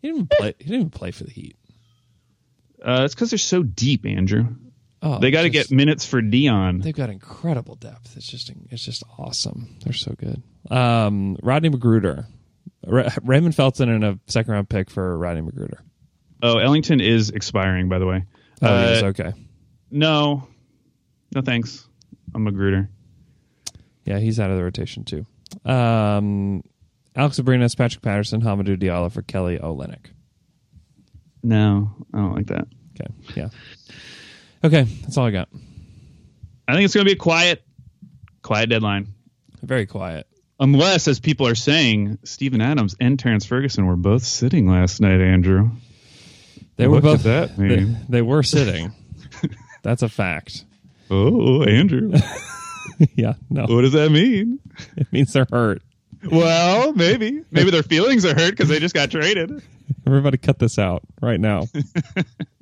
[0.00, 0.54] He didn't even play.
[0.58, 1.56] He didn't even play for the Heat.
[2.84, 4.46] Uh, it's because they're so deep, Andrew.
[5.04, 6.78] Oh, They got to get minutes for Dion.
[6.78, 8.16] They've got incredible depth.
[8.16, 9.76] It's just it's just awesome.
[9.84, 10.42] They're so good.
[10.70, 12.26] Um, Rodney McGruder,
[12.86, 15.78] Ra- Raymond Felton, and a second round pick for Rodney McGruder.
[16.42, 18.24] Oh, Ellington is expiring, by the way.
[18.62, 19.32] Oh, Uh, yes, okay.
[19.90, 20.46] No,
[21.34, 21.86] no thanks.
[22.34, 22.88] I'm a McGruder.
[24.04, 25.26] Yeah, he's out of the rotation too.
[25.64, 26.62] Um,
[27.14, 30.06] Alex Abrines, Patrick Patterson, Hamidou Diallo for Kelly Olynyk.
[31.42, 32.66] No, I don't like that.
[32.94, 33.48] Okay, yeah.
[34.64, 35.48] Okay, that's all I got.
[36.68, 37.62] I think it's going to be a quiet,
[38.42, 39.08] quiet deadline.
[39.62, 40.26] Very quiet.
[40.60, 45.20] Unless, as people are saying, Steven Adams and Terrance Ferguson were both sitting last night,
[45.20, 45.70] Andrew.
[46.76, 47.24] They were both.
[47.24, 48.92] that They, they were sitting.
[49.82, 50.64] that's a fact.
[51.12, 52.12] Oh, Andrew.
[53.16, 54.60] Yeah, no, what does that mean?
[54.96, 55.82] it means they're hurt.
[56.30, 57.42] Well, maybe.
[57.50, 59.62] Maybe their feelings are hurt because they just got traded.
[60.06, 61.64] Everybody, cut this out right now.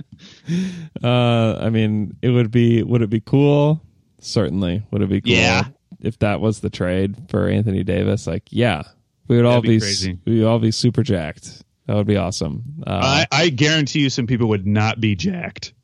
[1.02, 2.82] uh, I mean, it would be.
[2.82, 3.82] Would it be cool?
[4.20, 4.82] Certainly.
[4.90, 5.32] Would it be cool?
[5.32, 5.64] Yeah.
[6.00, 8.82] If that was the trade for Anthony Davis, like, yeah,
[9.28, 11.62] we would all That'd be be, we would all be super jacked.
[11.86, 12.82] That would be awesome.
[12.86, 15.74] Uh, I, I guarantee you some people would not be jacked.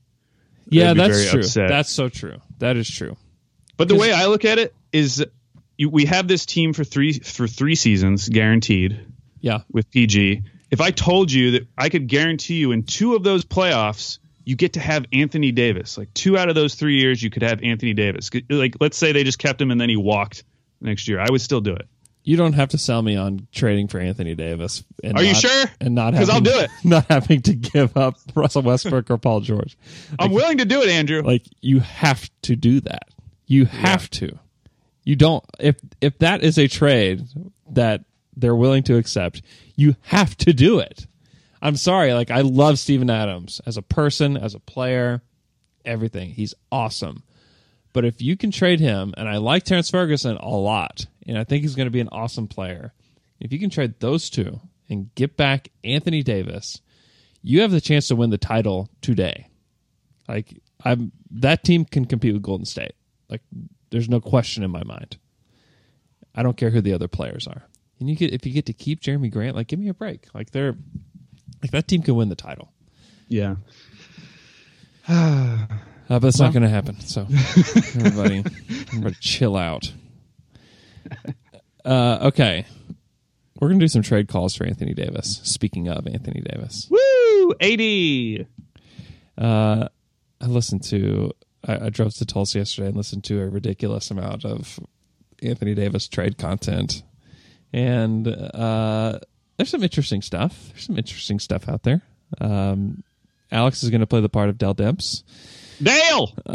[0.68, 1.40] Yeah, that's true.
[1.40, 1.68] upset.
[1.68, 2.36] That's so true.
[2.58, 3.16] That is true.
[3.76, 5.24] But the way I look at it is
[5.76, 8.98] you, we have this team for three for three seasons guaranteed
[9.40, 9.60] Yeah.
[9.70, 10.42] with PG.
[10.70, 14.54] If I told you that I could guarantee you in two of those playoffs you
[14.56, 17.60] get to have Anthony Davis, like two out of those 3 years you could have
[17.62, 18.30] Anthony Davis.
[18.48, 20.44] Like let's say they just kept him and then he walked
[20.80, 21.18] next year.
[21.20, 21.86] I would still do it.
[22.26, 24.82] You don't have to sell me on trading for Anthony Davis.
[25.04, 25.66] And Are you sure?
[25.80, 26.68] And not 'Cause I'll do it.
[26.84, 29.78] Not having to give up Russell Westbrook or Paul George.
[30.18, 31.22] I'm willing to do it, Andrew.
[31.22, 33.04] Like you have to do that.
[33.46, 34.36] You have to.
[35.04, 37.22] You don't if if that is a trade
[37.70, 38.02] that
[38.36, 39.40] they're willing to accept,
[39.76, 41.06] you have to do it.
[41.62, 45.22] I'm sorry, like I love Steven Adams as a person, as a player,
[45.84, 46.30] everything.
[46.30, 47.22] He's awesome.
[47.92, 51.44] But if you can trade him, and I like Terrance Ferguson a lot, and I
[51.44, 52.92] think he's going to be an awesome player.
[53.40, 56.80] If you can trade those two and get back Anthony Davis,
[57.42, 59.48] you have the chance to win the title today.
[60.28, 62.94] Like I'm that team can compete with Golden State.
[63.28, 63.42] Like
[63.90, 65.18] there's no question in my mind.
[66.34, 67.62] I don't care who the other players are.
[67.98, 70.26] And you get if you get to keep Jerami Grant, like give me a break.
[70.34, 70.76] Like they're
[71.62, 72.72] like that team can win the title.
[73.28, 73.56] Yeah.
[76.08, 77.00] Uh, but it's not going to happen.
[77.00, 77.22] So
[77.96, 78.44] everybody,
[78.88, 79.92] everybody, chill out.
[81.84, 82.66] Uh, okay,
[83.60, 85.40] we're going to do some trade calls for Anthony Davis.
[85.44, 87.54] Speaking of Anthony Davis, Woo!
[87.60, 88.44] 80.
[89.38, 89.88] uh,
[90.40, 91.30] I listened to.
[91.64, 94.80] I, I drove to Tulsa yesterday and listened to a ridiculous amount of
[95.44, 97.04] Anthony Davis trade content,
[97.72, 99.20] and uh,
[99.56, 100.70] there's some interesting stuff.
[100.72, 102.02] There's some interesting stuff out there.
[102.40, 103.04] Um,
[103.52, 105.22] Alex is going to play the part of Dell Demps.
[105.80, 106.34] Dale!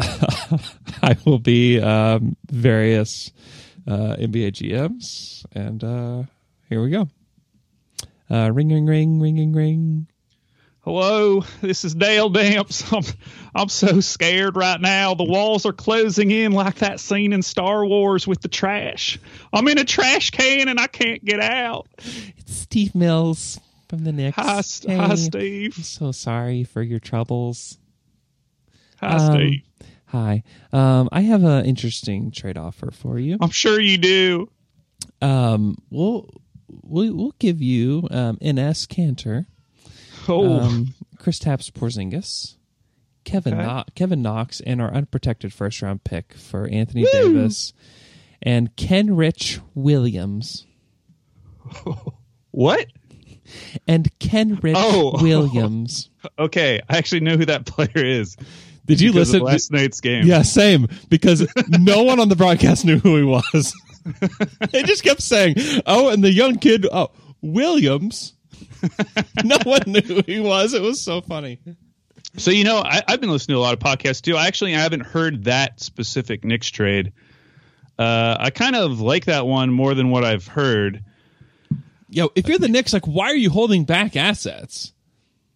[1.02, 3.30] I will be um, various
[3.86, 6.22] uh, NBA GMs, and uh,
[6.68, 7.08] here we go.
[8.30, 9.52] Uh, ring, ring, ring, ring, ring.
[9.54, 10.06] Ring.
[10.80, 12.92] Hello, this is Dale Damps.
[12.92, 13.04] I'm,
[13.54, 15.14] I'm so scared right now.
[15.14, 19.16] The walls are closing in like that scene in Star Wars with the trash.
[19.52, 21.86] I'm in a trash can and I can't get out.
[21.98, 24.34] It's Steve Mills from the Knicks.
[24.36, 25.74] Hi, St- hi Steve.
[25.74, 27.78] So sorry for your troubles.
[28.98, 29.62] Hi, Um, Steve.
[30.12, 30.42] Hi.
[30.72, 33.38] Um, I have an interesting trade offer for you.
[33.40, 34.50] I'm sure you do.
[35.22, 36.28] Um, we'll
[36.68, 39.46] we'll, we'll give you um, Enes Kanter,
[40.28, 42.56] Oh, um, Kristaps Porzingis,
[43.24, 43.62] Kevin Okay.
[43.64, 47.72] Kno- Kevin Knox, and our unprotected first round pick for Anthony Davis
[48.42, 50.66] and Kenrich Williams
[52.50, 52.86] what?
[53.88, 55.18] and Kenrich Oh.
[55.22, 56.10] Williams.
[56.38, 58.36] Okay, I actually know who that player is.
[58.86, 59.44] Did you because listen?
[59.44, 60.26] last night's game?
[60.26, 60.88] Yeah, same.
[61.08, 63.74] Because no one on the broadcast knew who he was.
[64.72, 65.54] they just kept saying,
[65.86, 68.34] "Oh, and the young kid, oh, Williams."
[69.44, 70.74] no one knew who he was.
[70.74, 71.60] It was so funny.
[72.36, 74.36] So you know, I, I've been listening to a lot of podcasts too.
[74.36, 77.12] I actually haven't heard that specific Knicks trade.
[77.98, 81.04] Uh, I kind of like that one more than what I've heard.
[82.08, 84.92] Yo, if you're the Knicks, like, why are you holding back assets?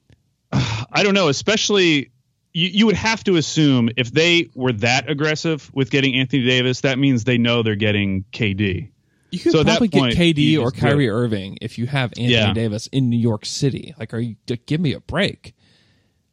[0.53, 2.13] I don't know, especially
[2.57, 6.81] you, you would have to assume if they were that aggressive with getting Anthony Davis,
[6.81, 8.91] that means they know they're getting KD.
[9.31, 10.71] You could So probably point, get KD or.
[10.71, 12.55] Kyrie Irving if you have Anthony Yeah.
[12.55, 13.95] Davis in New York City.
[13.99, 14.37] Like, are you?
[14.65, 15.55] Give me a break.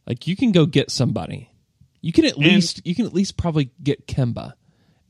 [0.07, 1.49] Like, you can go get somebody.
[2.01, 4.53] You can at least you can at least probably get Kemba,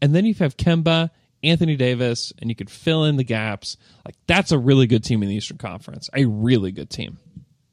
[0.01, 1.11] and then you have Kemba,
[1.43, 3.77] Anthony Davis, and you could fill in the gaps.
[4.05, 6.09] Like, that's a really good team in the Eastern Conference.
[6.15, 7.19] A really good team.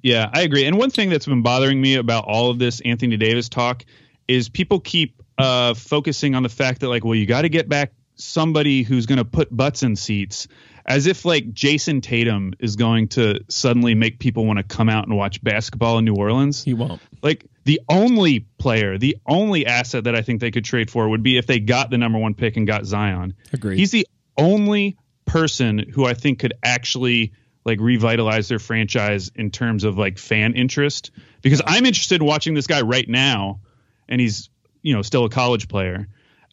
[0.03, 0.65] Yeah, I agree.
[0.65, 3.85] And one thing that's been bothering me about all of this Anthony Davis talk
[4.27, 7.69] is people keep uh, focusing on the fact that like, well, you got to get
[7.69, 10.47] back somebody who's going to put butts in seats,
[10.87, 15.07] as if like Jayson Tatum is going to suddenly make people want to come out
[15.07, 16.63] and watch basketball in New Orleans.
[16.63, 17.01] He won't.
[17.23, 21.23] Like the only player, the only asset that I think they could trade for would
[21.23, 23.35] be if they got the number one pick and got Zion.
[23.53, 23.79] Agreed.
[23.79, 27.33] He's the only person who I think could actually
[27.71, 31.11] like revitalize their franchise in terms of like fan interest
[31.43, 33.61] because I'm interested in watching this guy right now
[34.09, 34.51] and he's
[34.83, 36.07] you know still a college player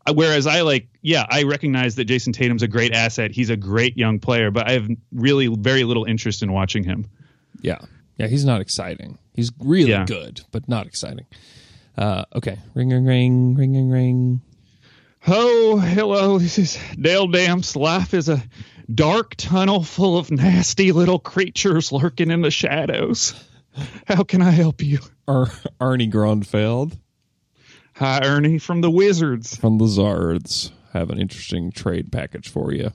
[0.05, 3.57] Uh, whereas I like yeah I recognize that Jayson Tatum's a great asset he's a
[3.57, 7.05] great young player but I have really very little interest in watching him
[7.61, 7.79] Yeah,
[8.17, 8.27] yeah.
[8.27, 9.17] He's not exciting.
[9.33, 10.05] He's really Yeah.
[10.05, 11.25] good, but not exciting.
[11.97, 14.41] Uh, okay, ring, ring, ring, ring, ring, ring.
[15.27, 16.37] Oh, hello.
[16.45, 17.75] This is Dale Damps.
[17.75, 18.41] Life is a
[18.93, 23.33] dark tunnel full of nasty little creatures lurking in the shadows.
[24.07, 24.99] How can I help you?
[25.27, 26.97] Ar- Arnie Grunfeld
[27.95, 29.55] Hi, Ernie from the Wizards.
[29.55, 32.91] from the Zards have an interesting trade package for you.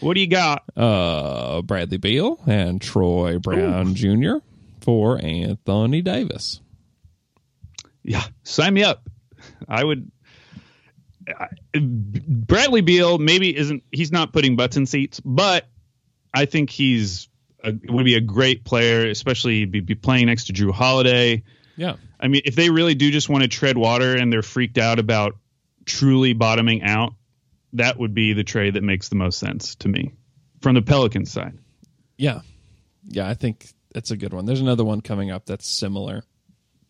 [0.00, 0.64] What do you got?
[0.76, 4.36] Uh, Bradley Beal and Troy Brown Jr.
[4.80, 6.60] for Anthony Davis.
[8.02, 9.08] Yeah, sign me up.
[9.68, 10.10] I would.
[11.74, 13.82] Bradley Beal maybe isn't.
[13.92, 15.66] He's not putting butts in seats, but
[16.32, 17.28] I think he's
[17.64, 21.42] a, would be a great player, especially be, be playing next to Jrue Holiday.
[21.76, 24.78] Yeah, I mean, if they really do just want to tread water and they're freaked
[24.78, 25.36] out about
[25.84, 27.14] truly bottoming out,
[27.74, 30.12] that would be the trade that makes the most sense to me
[30.62, 31.58] from the Pelicans side.
[32.16, 32.40] yeah,
[33.08, 33.28] yeah.
[33.28, 34.46] I think that's a good one.
[34.46, 36.22] There's another one coming up that's similar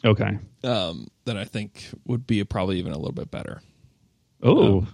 [0.04, 0.38] Okay.
[0.62, 3.60] um, that I think would be probably even a little bit better.
[4.42, 4.86] Oh,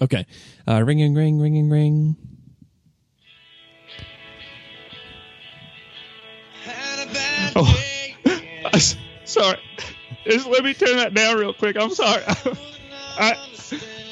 [0.00, 0.26] Okay.
[0.66, 2.16] Uh, ringing, ring, ringing, ring.
[7.56, 7.80] Oh,
[8.64, 8.78] I-
[9.24, 9.58] sorry.
[10.24, 11.76] Just let me turn that down real quick.
[11.80, 12.22] I'm sorry.
[13.18, 13.34] I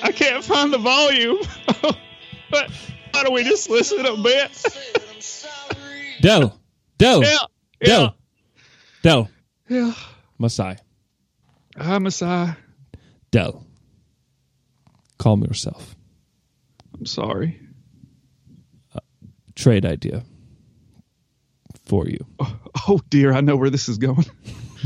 [0.03, 1.39] I can't find the volume.
[2.51, 2.71] but
[3.12, 4.64] why don't we just listen a bit?
[6.23, 6.59] Dell.
[6.99, 7.23] Dell.
[7.23, 7.37] yeah.
[7.81, 7.87] Yeah.
[7.89, 8.17] Dell.
[9.03, 9.31] Dell.
[9.69, 9.93] Yeah.
[10.39, 10.77] Masai.
[11.79, 12.55] Hi, Masai.
[13.31, 13.66] Dell.
[15.19, 15.97] Calm yourself.
[16.95, 17.61] I'm sorry.
[19.55, 20.25] Trade idea
[21.85, 22.19] for you.
[22.89, 24.27] Oh dear, I know where this is going.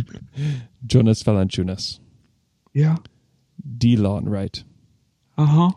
[0.87, 1.99] Jonas Valanciunas.
[2.73, 2.97] Yeah.
[3.79, 4.63] Delon Wright.
[5.37, 5.71] Uh huh.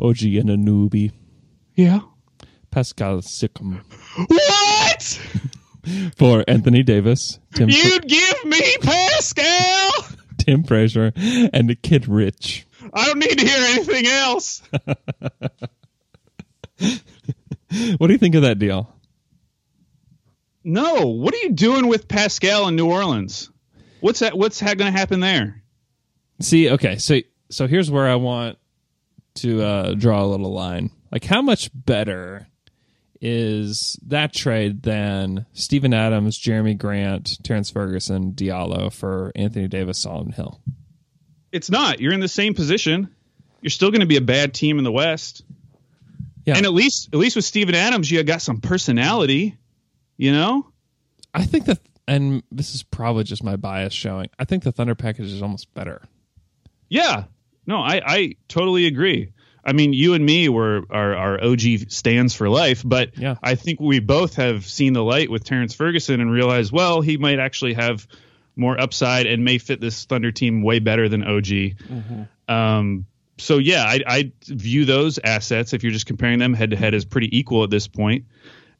[0.00, 1.12] OG Anunoby.
[1.74, 2.00] Yeah.
[2.70, 3.80] Pascal Siakam.
[4.26, 5.20] What?
[6.16, 7.38] For Anthony Davis.
[7.54, 9.90] Tim, You'd give me Pascal?
[10.38, 11.12] Tim Frazier.
[11.16, 12.66] And the Kid Rich.
[12.92, 14.62] I don't need to hear anything else.
[17.98, 18.92] What do you think of that deal?
[20.64, 23.50] No, what are you doing with Pascal in New Orleans?
[24.00, 24.36] What's that?
[24.36, 25.62] What's ha- going to happen there?
[26.40, 27.20] See, okay, so
[27.50, 28.58] so here's where I want
[29.36, 30.90] to uh, draw a little line.
[31.10, 32.48] Like, how much better
[33.20, 40.32] is that trade than Steven Adams, Jerami Grant, Terrance Ferguson, Diallo for Anthony Davis, Solomon
[40.32, 40.60] Hill?
[41.52, 42.00] It's not.
[42.00, 43.14] You're in the same position.
[43.60, 45.42] You're still going to be a bad team in the West.
[46.44, 46.56] Yeah.
[46.56, 49.56] And at least, at least with Steven Adams, you got some personality.
[50.16, 50.66] You know?
[51.34, 54.30] I think that, and this is probably just my bias showing.
[54.38, 56.02] I think the Thunder package is almost better.
[56.88, 57.24] Yeah.
[57.66, 59.32] No, I, I totally agree.
[59.64, 63.34] I mean, you and me were our, our OG stands for life, but Yeah.
[63.42, 67.18] I think we both have seen the light with Terrance Ferguson and realized, well, he
[67.18, 68.06] might actually have
[68.58, 71.48] more upside and may fit this Thunder team way better than OG.
[72.48, 73.06] Um,
[73.38, 76.92] so yeah, I, I view those assets if you're just comparing them head to head
[76.94, 78.24] as pretty equal at this point.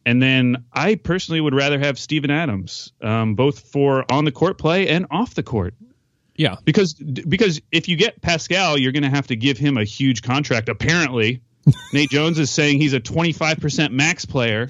[0.04, 4.58] And then I personally would rather have Steven Adams, um, both for on the court
[4.58, 5.74] play and off the court
[6.34, 6.56] Yeah.
[6.64, 10.22] because because if you get Pascal, you're going to have to give him a huge
[10.22, 10.68] contract.
[10.70, 11.42] Apparently,
[11.92, 14.68] Nate Jones is saying he's a 25% max player.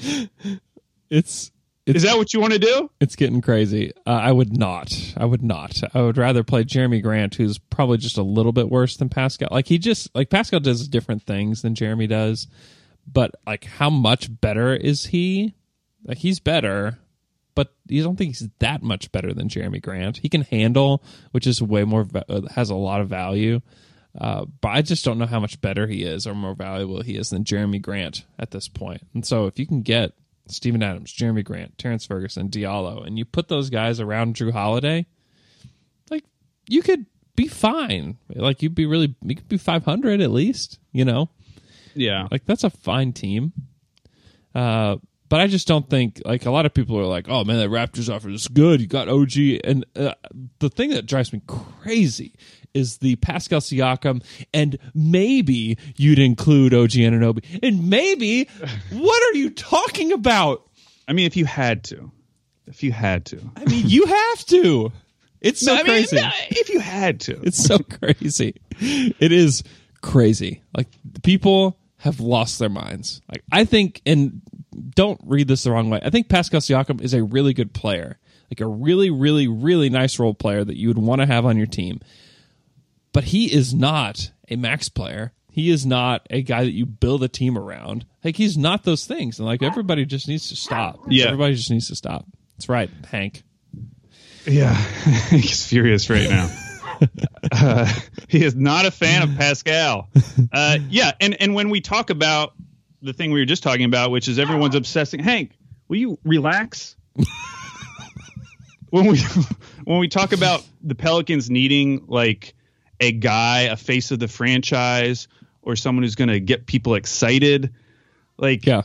[1.10, 1.52] It's
[1.96, 2.90] Is that what you want to do?
[3.00, 3.92] It's getting crazy.
[4.06, 4.92] Uh, I would not.
[5.16, 5.80] I would not.
[5.94, 9.48] I would rather play Jerami Grant, who's probably just a little bit worse than Pascal.
[9.50, 12.46] Like he just like Pascal does different things than Jerami does,
[13.10, 15.54] but like how much better is he?
[16.04, 16.98] Like he's better,
[17.54, 20.18] but you don't think he's that much better than Jerami Grant.
[20.18, 23.60] He can handle, which is way more uh, has a lot of value.
[24.18, 27.16] Uh, but I just don't know how much better he is or more valuable he
[27.16, 29.06] is than Jerami Grant at this point.
[29.14, 30.12] And so if you can get
[30.50, 35.06] Steven Adams, Jerami Grant, Terrance Ferguson, Diallo, and you put those guys around Jrue Holiday,
[36.10, 36.24] like
[36.68, 38.18] you could be fine.
[38.34, 41.30] Like you'd be really, you could be 500 at least, you know?
[41.94, 42.26] Yeah.
[42.30, 43.52] Like that's a fine team.
[44.54, 44.96] Uh,
[45.28, 47.70] but I just don't think like a lot of people are like, oh man, that
[47.70, 48.80] Raptors offer is good.
[48.80, 50.14] You got OG, and uh,
[50.58, 52.34] the thing that drives me crazy
[52.74, 58.48] is the Pascal Siakam, and maybe you'd include OG Anunoby, and maybe
[58.92, 60.68] what are you talking about?
[61.06, 62.10] I mean, if you had to,
[62.66, 64.92] if you had to, I mean, you have to.
[65.40, 66.18] It's so I mean, crazy.
[66.50, 68.56] if you had to, It's so crazy.
[68.80, 69.62] It is
[70.02, 70.62] crazy.
[70.76, 70.88] Like
[71.22, 73.22] people have lost their minds.
[73.30, 74.42] Like I think, and
[74.94, 76.00] don't read this the wrong way.
[76.02, 78.18] I think Pascal Siakam is a really good player,
[78.50, 81.56] like a really, really, really nice role player that you would want to have on
[81.56, 82.00] your team.
[83.12, 85.32] But he is not a max player.
[85.50, 88.06] He is not a guy that you build a team around.
[88.22, 89.38] Like he's not those things.
[89.38, 91.00] And like everybody just needs to stop.
[91.08, 91.26] Yeah.
[91.26, 92.26] Everybody just needs to stop.
[92.56, 93.42] That's right, Hank.
[94.46, 94.74] yeah,
[95.30, 96.50] he's furious right now.
[97.52, 97.92] uh,
[98.28, 100.08] he is not a fan of Pascal.
[100.52, 102.54] Uh, yeah, and and when we talk about
[103.00, 105.52] the thing we were just talking about, which is everyone's obsessing, Hank,
[105.86, 106.96] will you relax?
[108.90, 109.20] when we
[109.84, 112.54] when we talk about the Pelicans needing like
[113.00, 115.28] a guy, a face of the franchise,
[115.62, 117.72] or someone who's going to get people excited,
[118.38, 118.82] like Yeah.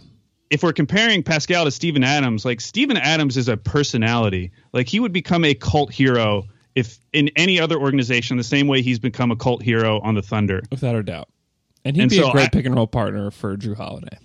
[0.49, 4.51] if we're comparing Pascal to Steven Adams, like Steven Adams is a personality.
[4.73, 6.43] Like he would become a cult hero
[6.75, 10.21] if in any other organization, the same way he's become a cult hero on the
[10.23, 10.61] Thunder.
[10.71, 11.29] Without a doubt.
[11.85, 14.17] And he'd And be so a great I- pick and roll partner for Jrue Holiday.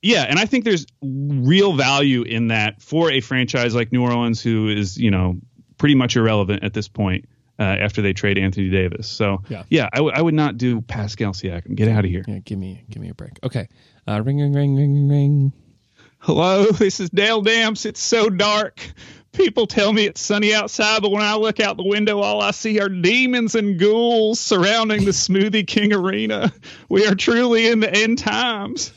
[0.00, 4.40] Yeah, and I think there's real value in that for a franchise like New Orleans,
[4.40, 5.38] who is you know
[5.76, 7.24] pretty much irrelevant at this point
[7.58, 9.08] uh, after they trade Anthony Davis.
[9.08, 9.64] So Yeah.
[9.68, 11.74] yeah, I, w- I would not do Pascal Siakam.
[11.74, 12.24] Get out of here.
[12.26, 13.38] Yeah, give me give me a break.
[13.42, 13.68] Okay.
[14.06, 15.52] Uh, ring ring ring ring ring.
[16.20, 17.84] Hello, this is Dale Damps.
[17.86, 18.80] It's so dark.
[19.32, 22.50] People tell me it's sunny outside, but when I look out the window, all I
[22.50, 26.52] see are demons and ghouls surrounding the Smoothie King Arena.
[26.88, 28.92] We are truly in the end times.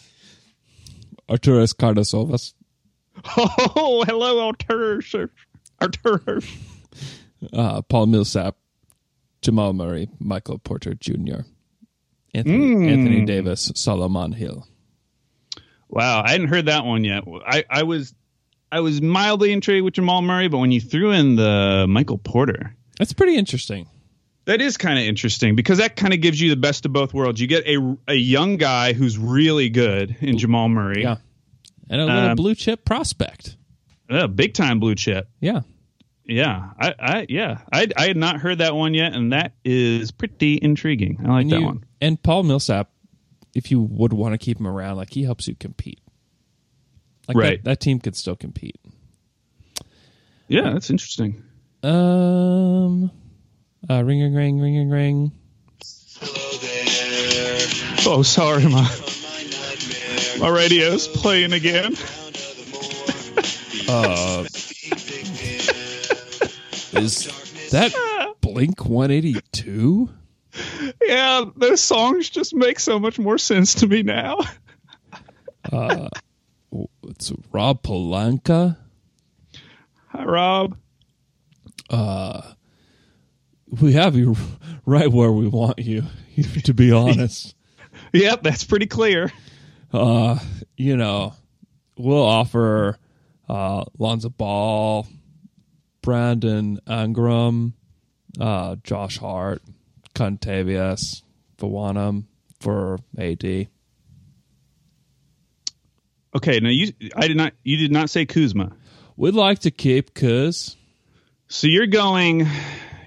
[1.30, 2.54] Arturas Karnisovas.
[3.38, 5.30] Oh, hello, Arturus.
[5.80, 6.50] Arturus.
[7.54, 8.56] Uh, Paul Millsap,
[9.42, 11.42] Jamal Murray, Michael Porter Jr.,
[12.34, 14.66] Anthony, Anthony Davis, Solomon Hill.
[15.90, 17.24] Wow, I hadn't heard that one yet.
[17.46, 18.14] I, I was
[18.72, 22.74] I was mildly intrigued with Jamal Murray, but when you threw in the Michael Porter,
[22.98, 23.90] That's pretty interesting.
[24.46, 27.14] that is kind of interesting because that kind of gives you the best of both
[27.14, 27.42] worlds.
[27.42, 31.18] You get a a young guy who's really good in Jamal Murray, Yeah.
[31.90, 33.58] And a little Um, blue chip prospect.
[34.10, 35.28] a big time blue chip.
[35.42, 35.62] Yeah.
[36.32, 40.12] Yeah, I, I yeah, I I had not heard that one yet, and that is
[40.12, 41.18] pretty intriguing.
[41.26, 41.84] I like And, that you- one.
[42.00, 42.90] and Paul Millsap,
[43.54, 46.00] if you would want to keep him around, like he helps you compete.
[47.28, 47.64] Like Right.
[47.64, 48.80] That, that team could still compete.
[50.48, 51.44] Yeah, that's interesting.
[51.84, 53.12] Um,
[53.90, 55.32] uh, ring, ring, ring, ring, ring, ring.
[58.06, 58.90] Oh, sorry, my
[60.40, 61.96] my radio's playing again.
[66.94, 67.94] Is that
[68.42, 70.10] Blink 182?
[71.06, 74.40] Yeah, those songs just make so much more sense to me now.
[75.72, 76.10] uh,
[77.04, 78.76] It's Rob Pelinka.
[80.10, 80.78] Hi, Rob.
[81.90, 82.42] Uh,
[83.82, 84.36] we have you
[84.86, 86.04] right where we want you,
[86.64, 87.56] to be honest.
[88.14, 89.32] Yep, that's pretty clear.
[89.94, 90.38] Uh,
[90.76, 91.34] you know,
[91.98, 92.98] we'll offer
[93.48, 95.08] uh, Lonzo Ball,
[96.02, 97.74] Brandon Ingram,
[98.40, 99.62] uh, Josh Hart,
[100.14, 101.22] Kentavious,
[101.58, 102.26] Fawanam
[102.60, 103.68] for AD.
[106.34, 108.72] Okay, now you I did not you did not say Kuzma.
[109.18, 110.76] We'd like to keep Kuz.
[111.48, 112.48] So you're going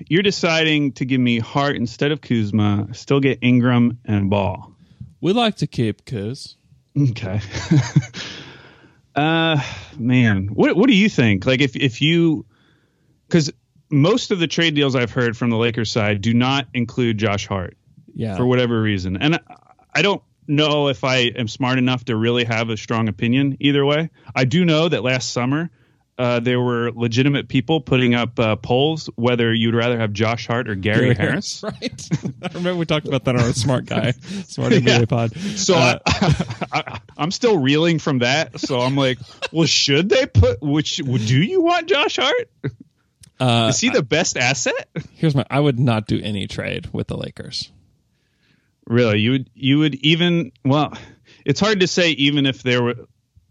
[0.09, 4.75] you're deciding to give me Hart instead of Kuzma, still get Ingram and Ball.
[5.23, 6.57] We'd like to keep Kuz.
[6.97, 7.41] Okay.
[9.15, 9.63] uh
[9.97, 11.47] man, what what do you think?
[11.47, 12.45] Like if if you
[13.29, 13.51] cuz
[13.91, 17.47] most of the trade deals I've heard from the Lakers side do not include Josh
[17.47, 17.77] Hart.
[18.17, 18.37] Yeah.
[18.37, 19.17] for whatever reason.
[19.17, 19.41] And I-
[19.93, 23.85] I don't know if I am smart enough to really have a strong opinion either
[23.85, 24.11] way.
[24.37, 25.71] I do know that last summer
[26.17, 30.69] uh, there were legitimate people putting up uh, polls whether you'd rather have Josh Hart
[30.69, 31.63] or Gary Harris.
[31.65, 32.09] right.
[32.43, 34.11] I remember we talked about that on our Smart Guy,
[34.47, 35.33] Smart NBA pod.
[35.37, 38.61] So Uh, I, I, I'm still reeling from that.
[38.61, 39.19] So I'm like,
[39.51, 40.63] well, should they put?
[40.63, 42.49] Which do you want Josh Hart?
[43.41, 44.89] Uh, Is he the best asset?
[45.13, 47.73] here's my I would not do any trade with the Lakers.
[48.87, 50.97] Really, you would you would even well,
[51.45, 52.95] it's hard to say even if there were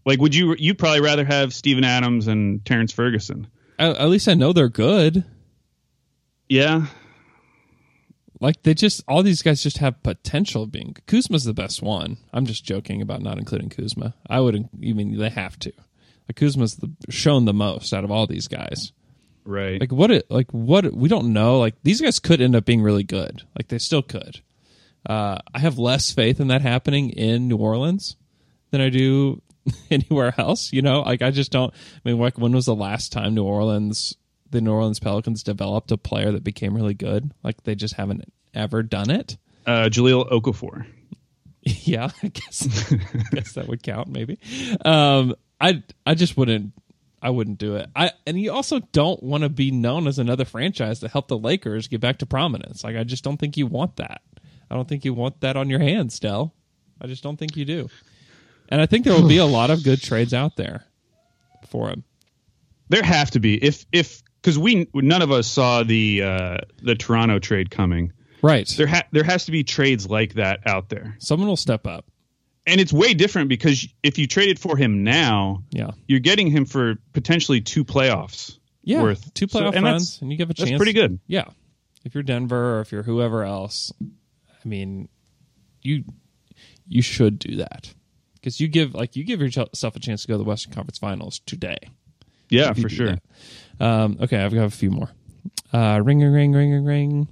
[0.05, 3.47] like would you you'd probably rather have Steven Adams and Terrance Ferguson.
[3.79, 5.23] At, at least I know they're good.
[6.47, 6.87] Yeah.
[8.39, 12.17] Like they just all these guys just have potential of being Kuzma's the best one.
[12.33, 14.15] I'm just joking about not including Kuzma.
[14.29, 15.73] I would you mean they have to.
[16.27, 18.91] Like Kuzma's the, shown the most out of all these guys.
[19.45, 19.79] Right.
[19.79, 21.59] Like what it like what we don't know.
[21.59, 23.43] Like these guys could end up being really good.
[23.57, 24.41] Like they still could.
[25.05, 28.15] Uh, I have less faith in that happening in New Orleans
[28.71, 29.41] than I do
[29.91, 30.71] anywhere else.
[30.71, 31.73] You know, like I just don't.
[31.73, 34.15] I mean, like when was the last time New Orleans,
[34.49, 37.31] the New Orleans Pelicans developed a player that became really good?
[37.43, 39.37] Like they just haven't ever done it.
[39.65, 40.85] uh Jahlil Okafor.
[41.63, 44.39] yeah, I guess I guess that would count maybe.
[44.85, 46.71] Um I I just wouldn't
[47.23, 47.89] I wouldn't do it.
[47.95, 51.37] I and you also don't want to be known as another franchise to help the
[51.37, 52.83] Lakers get back to prominence.
[52.83, 54.21] Like I just don't think you want that.
[54.69, 56.53] I don't think you want that on your hands, Dell.
[56.99, 57.89] I just don't think you do.
[58.67, 60.83] And I think there will be a lot of good trades out there
[61.69, 62.03] for him.
[62.89, 66.95] There have to be if if because we none of us saw the uh the
[66.95, 68.11] Toronto trade coming.
[68.41, 68.67] Right.
[68.75, 72.05] There ha- there has to be trades like that out there, Someone will step up.
[72.65, 75.91] And it's way different because if you traded for him now, Yeah.
[76.07, 78.57] you're getting him for potentially two playoffs.
[78.83, 79.33] Yeah, worth.
[79.33, 80.69] two So- playoff and runs, and you give a chance.
[80.69, 81.19] that's pretty good.
[81.27, 81.45] Yeah,
[82.03, 85.07] if you're Denver or if you're whoever else, I mean,
[85.81, 86.03] you
[86.87, 87.93] you should do that
[88.35, 90.97] because you give like you give yourself a chance to go to the Western Conference
[90.97, 91.77] Finals today.
[92.49, 93.17] Yeah, for sure.
[93.79, 95.09] Um, okay, I've got a few more.
[95.71, 97.27] Uh, ring, ring, ring, ring, ring.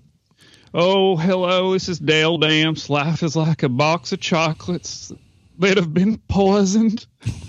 [0.74, 2.90] Oh, hello, this is Dale Damps.
[2.90, 5.12] Life is like a box of chocolates
[5.60, 7.06] that have been poisoned.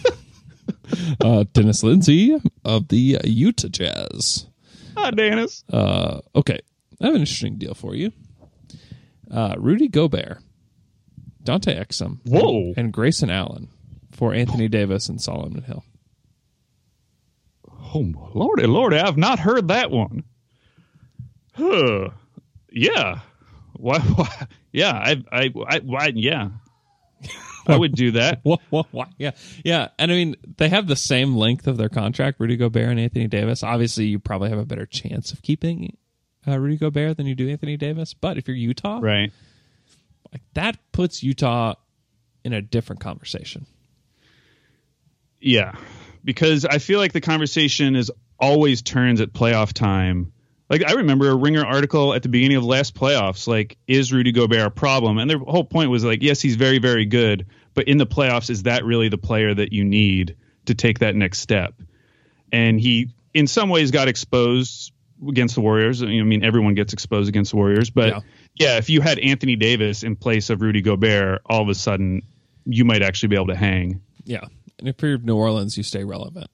[1.25, 4.47] Uh, Dennis Lindsey of the Utah Jazz.
[4.97, 5.65] Hi, Dennis.
[5.73, 6.59] Uh, okay,
[7.01, 8.13] I have an interesting deal for you.
[9.31, 10.39] Uh, Rudy Gobert,
[11.43, 12.75] Dante Exum, Whoa.
[12.77, 13.69] and Grayson Allen
[14.13, 15.83] for Anthony Davis and Solomon Hill.
[17.95, 20.25] Oh, lordy, lordy, I've not heard that one.
[21.55, 22.11] Huh.
[22.73, 23.21] Yeah.
[23.75, 23.99] Why?
[24.01, 26.49] why yeah, I, I, I, why, yeah.
[27.67, 28.41] I would do that.
[28.43, 29.09] What, what, what?
[29.19, 29.31] Yeah,
[29.65, 32.99] yeah, and I mean they have the same length of their contract, Rudy Gobert and
[32.99, 33.63] Anthony Davis.
[33.63, 35.97] Obviously, you probably have a better chance of keeping
[36.47, 38.15] uh, Rudy Gobert than you do Anthony Davis.
[38.15, 39.31] But if you're Utah, Right.
[40.33, 41.75] like that puts Utah
[42.43, 43.67] in a different conversation.
[45.41, 45.77] Yeah,
[46.25, 48.11] because I feel like the conversation is
[48.41, 50.33] always turns at playoff time.
[50.71, 54.33] Like I remember a Ringer article at the beginning of last playoffs, like is Rudy
[54.33, 55.19] Gobert a problem?
[55.19, 58.49] And their whole point was like, yes, he's very very good, but in the playoffs,
[58.51, 60.37] is that really the player that you need
[60.67, 61.75] to take that next step?
[62.53, 64.93] And he, in some ways, got exposed
[65.29, 66.03] against the Warriors.
[66.03, 68.21] I mean, everyone gets exposed against the Warriors, but Yeah.
[68.55, 72.23] yeah, if you had Anthony Davis in place of Rudy Gobert, all of a sudden
[72.65, 74.01] you might actually be able to hang.
[74.25, 74.45] Yeah,
[74.79, 76.49] and if you're New Orleans, you stay relevant.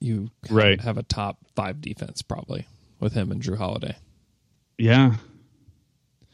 [0.00, 0.80] You Right.
[0.80, 2.66] have a top five defense probably
[3.02, 3.96] with him and Jrue Holiday.
[4.78, 5.16] Yeah.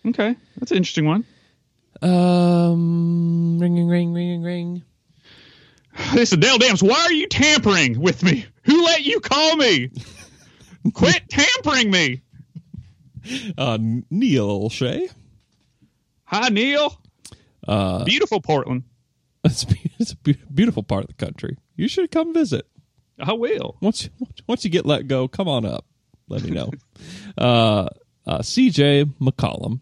[0.06, 1.24] Okay, that's an interesting one.
[2.00, 4.82] Um, ring, ring, ring, ring, ring.
[6.14, 6.82] This is Dale Dams.
[6.82, 8.46] Why are you tampering with me?
[8.64, 9.90] Who let you call me?
[10.94, 12.22] Quit tampering me.
[13.58, 13.76] Uh,
[14.10, 15.12] Neil Olshey.
[16.24, 16.98] Hi, Neil.
[17.66, 18.84] Uh, Beautiful Portland.
[19.44, 19.66] it's,
[19.98, 20.16] it's a
[20.50, 21.58] beautiful part of the country.
[21.76, 22.66] You should come visit.
[23.20, 23.76] I will.
[23.82, 24.08] Once
[24.46, 25.84] once you get let go, come on up.
[26.28, 26.70] Let me know.
[27.38, 27.88] uh,
[28.26, 29.06] uh, C.J.
[29.20, 29.80] McCollum,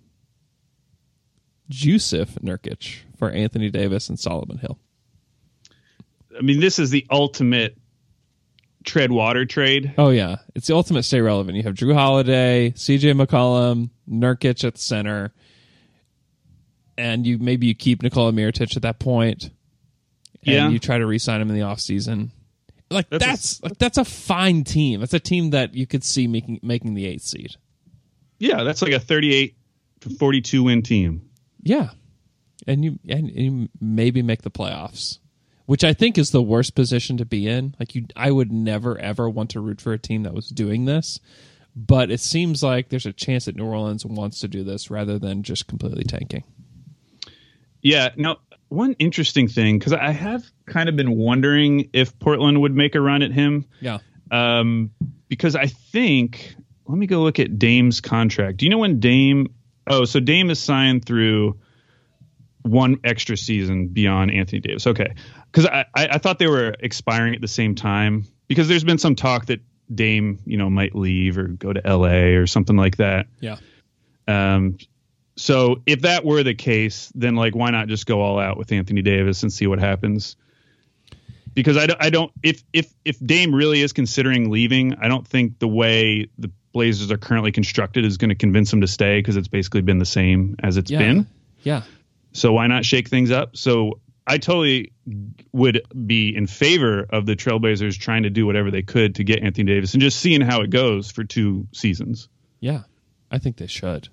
[1.70, 4.78] Jusuf Nurkic for Anthony Davis and Solomon Hill.
[6.38, 7.76] I mean, this is the ultimate
[8.84, 9.94] tread water trade.
[9.98, 11.56] Oh yeah, it's the ultimate stay relevant.
[11.56, 13.12] You have Jrue Holiday, C.J.
[13.14, 15.32] McCollum, Nurkic at the center,
[16.96, 19.44] and you maybe you keep Nikola Mirotic at that point,
[20.46, 20.68] and Yeah.
[20.68, 22.30] you try to re-sign him in the offseason.
[22.90, 25.00] Like That's that's a- like that's a fine team.
[25.00, 27.56] That's a team that you could see making making the eighth seed.
[28.38, 29.56] Yeah, that's like a 38
[30.02, 31.28] to 42 win team.
[31.62, 31.90] Yeah,
[32.66, 35.18] and you and you maybe make the playoffs,
[35.64, 37.74] which I think is the worst position to be in.
[37.80, 40.84] Like you, I would never ever want to root for a team that was doing
[40.84, 41.18] this,
[41.74, 45.18] but it seems like there's a chance that New Orleans wants to do this rather
[45.18, 46.44] than just completely tanking.
[47.82, 48.10] Yeah.
[48.16, 48.38] Now,
[48.76, 53.00] one interesting thing, because I have kind of been wondering if Portland would make a
[53.00, 53.64] run at him.
[53.80, 53.98] Yeah,
[54.30, 54.90] um,
[55.28, 56.54] because I think
[56.86, 58.58] let me go look at Dame's contract.
[58.58, 59.48] Do you know when Dame?
[59.88, 61.58] Oh, so Dame is signed through
[62.62, 64.86] one extra season beyond Anthony Davis.
[64.86, 65.14] Okay,
[65.50, 68.98] because I, I I thought they were expiring at the same time because there's been
[68.98, 69.60] some talk that
[69.94, 72.34] Dame you know might leave or go to L.A.
[72.34, 73.26] or something like that.
[73.40, 73.56] yeah,
[74.26, 74.78] Um,
[75.36, 78.72] so if that were the case, then like why not just go all out with
[78.72, 80.36] Anthony Davis and see what happens?
[81.52, 85.26] Because I don't, I don't if if if Dame really is considering leaving, I don't
[85.26, 89.18] think the way the Blazers are currently constructed is going to convince him to stay
[89.18, 91.26] because it's basically been the same as it's yeah, been.
[91.62, 91.82] yeah.
[92.32, 93.56] So why not shake things up?
[93.56, 94.92] So I totally
[95.52, 99.42] would be in favor of the Trailblazers trying to do whatever they could to get
[99.42, 102.28] Anthony Davis and just seeing how it goes for two seasons.
[102.60, 102.82] Yeah,
[103.30, 104.08] I think they should.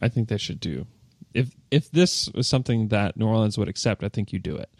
[0.00, 0.86] I think they should do.
[1.34, 4.70] If if this was something that New Orleans would accept, I think you do it.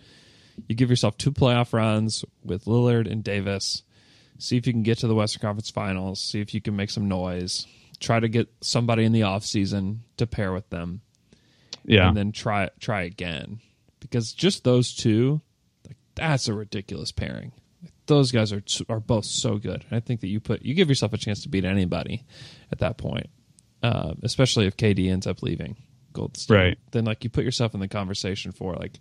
[0.66, 3.82] You give yourself two playoff runs with Lillard and Davis.
[4.38, 6.20] See if you can get to the Western Conference Finals.
[6.20, 7.66] See if you can make some noise.
[8.00, 11.00] Try to get somebody in the offseason to pair with them,
[11.84, 12.08] Yeah.
[12.08, 13.60] and then try try again.
[14.00, 15.40] Because just those two,
[15.86, 17.52] like that's a ridiculous pairing.
[18.06, 19.84] Those guys are are both so good.
[19.90, 22.24] And I think that you put you give yourself a chance to beat anybody
[22.72, 23.28] at that point,
[23.82, 25.76] uh, especially if KD ends up leaving
[26.12, 26.54] Gold State.
[26.54, 26.78] Right.
[26.90, 28.98] Then like you put yourself in the conversation for like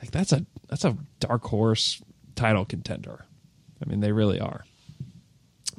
[0.00, 2.02] like that's a that's a dark horse
[2.34, 3.24] title contender.
[3.84, 4.64] I mean, they really are.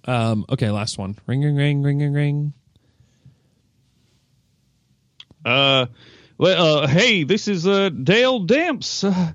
[0.05, 1.17] Um, okay, last one.
[1.25, 2.53] Ring, ring, ring, ring, ring, ring.
[5.43, 5.87] Uh,
[6.37, 9.03] well, uh, hey, this is uh, Dale Demps.
[9.03, 9.33] Uh,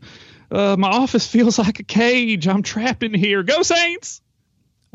[0.54, 2.46] uh, my office feels like a cage.
[2.46, 3.42] I'm trapped in here.
[3.42, 4.20] Go Saints!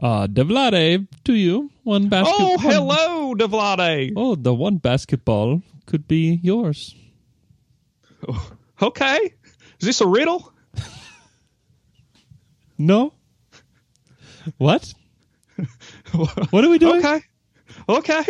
[0.01, 1.71] Uh, Devlade to you.
[1.83, 2.33] One basket.
[2.37, 4.13] Oh, hello, Devlade.
[4.15, 6.95] Oh, the one basketball could be yours.
[8.81, 9.33] Okay,
[9.79, 10.51] is this a riddle?
[12.77, 13.13] No.
[14.57, 14.93] What?
[16.11, 16.99] What are we doing?
[16.99, 17.21] Okay,
[17.87, 18.23] okay.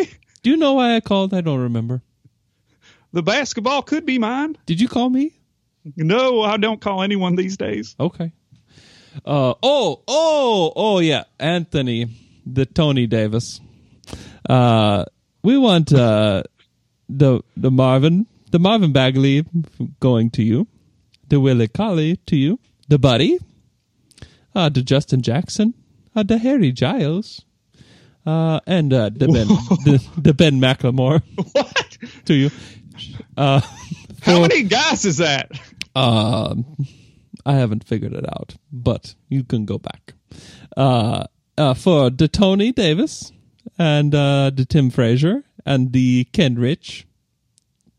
[0.44, 1.34] Do you know why I called?
[1.34, 2.00] I don't remember.
[3.12, 4.56] The basketball could be mine.
[4.66, 5.32] Did you call me?
[5.96, 7.96] No, I don't call anyone these days.
[7.98, 8.30] Okay.
[9.24, 12.08] Uh oh oh oh yeah, Anthony,
[12.44, 13.60] the Tony Davis.
[14.48, 15.04] Uh,
[15.42, 16.42] we want uh
[17.08, 19.44] the the Marvin the Marvin Bagley
[20.00, 20.66] going to you,
[21.28, 22.58] the Willie Cauley to you,
[22.88, 23.38] the Buddy,
[24.54, 25.74] uh, to Justin Jackson,
[26.14, 27.44] uh, the Harry Giles,
[28.24, 29.46] uh, and uh, the Ben
[29.84, 31.98] the, the Ben McLemore What?
[32.26, 32.50] to you.
[33.36, 33.60] Uh,
[34.22, 35.50] How for- many guys is that?
[35.94, 36.64] Um,
[37.46, 40.14] I haven't figured it out, but you can go back.
[40.76, 41.26] Uh,
[41.56, 43.32] uh, for the Tony Davis
[43.78, 47.06] and uh, the Tim Frazier and the Ken Rich,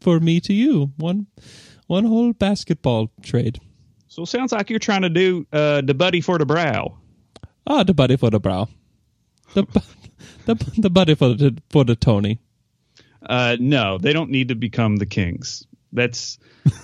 [0.02, 1.28] for me to you, one
[1.88, 3.60] one whole basketball trade.
[4.10, 6.98] So it sounds like you're trying to do uh, the buddy for the brow.
[7.66, 8.68] Ah, the buddy for the brow,
[9.54, 9.64] the
[10.46, 12.40] the the buddy for the for the Tony.
[13.26, 15.66] Uh, no, they don't need to become the kings.
[15.94, 16.38] That's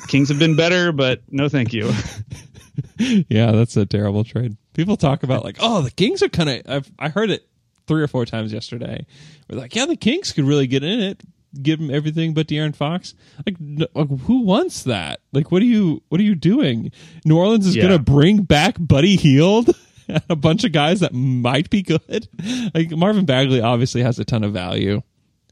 [0.08, 1.92] kings have been better, but no, thank you.
[2.98, 4.58] Yeah, that's a terrible trade.
[4.74, 6.90] People talk about like, oh, the Kings are kind of.
[7.00, 7.48] I've heard it
[7.88, 9.06] three or four times yesterday.
[9.50, 11.22] We're like, yeah, the Kings could really get in it,
[11.62, 13.14] give them everything but De'Aaron Fox.
[13.46, 15.20] Like, n- like, who wants that?
[15.32, 16.92] Like, what are you what are you doing?
[17.26, 17.84] New Orleans is Yeah.
[17.88, 19.70] going to bring back Buddy Hield.
[20.08, 22.28] and A bunch of guys that might be good.
[22.74, 25.02] Like Marvin Bagley obviously has a ton of value.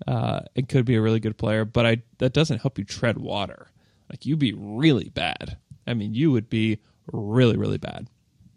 [0.08, 3.18] Uh, it could be a really good player, but I that doesn't help you tread
[3.18, 3.68] water.
[4.10, 5.58] Like you'd be really bad.
[5.88, 6.80] I mean, you would be
[7.12, 8.08] really, really bad.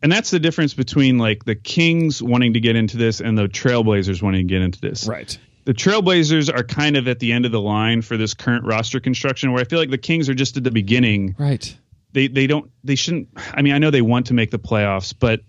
[0.02, 3.48] and that's the difference between like the Kings wanting to get into this and the
[3.48, 5.06] Trailblazers wanting to get into this.
[5.06, 5.38] Right.
[5.64, 9.00] The Trailblazers are kind of at the end of the line for this current roster
[9.00, 11.34] construction, where I feel like the Kings are just at the beginning.
[11.38, 11.74] Right.
[12.12, 13.28] They they don't they shouldn't.
[13.52, 15.40] I mean, I know they want to make the playoffs, but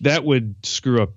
[0.00, 1.10] that would screw up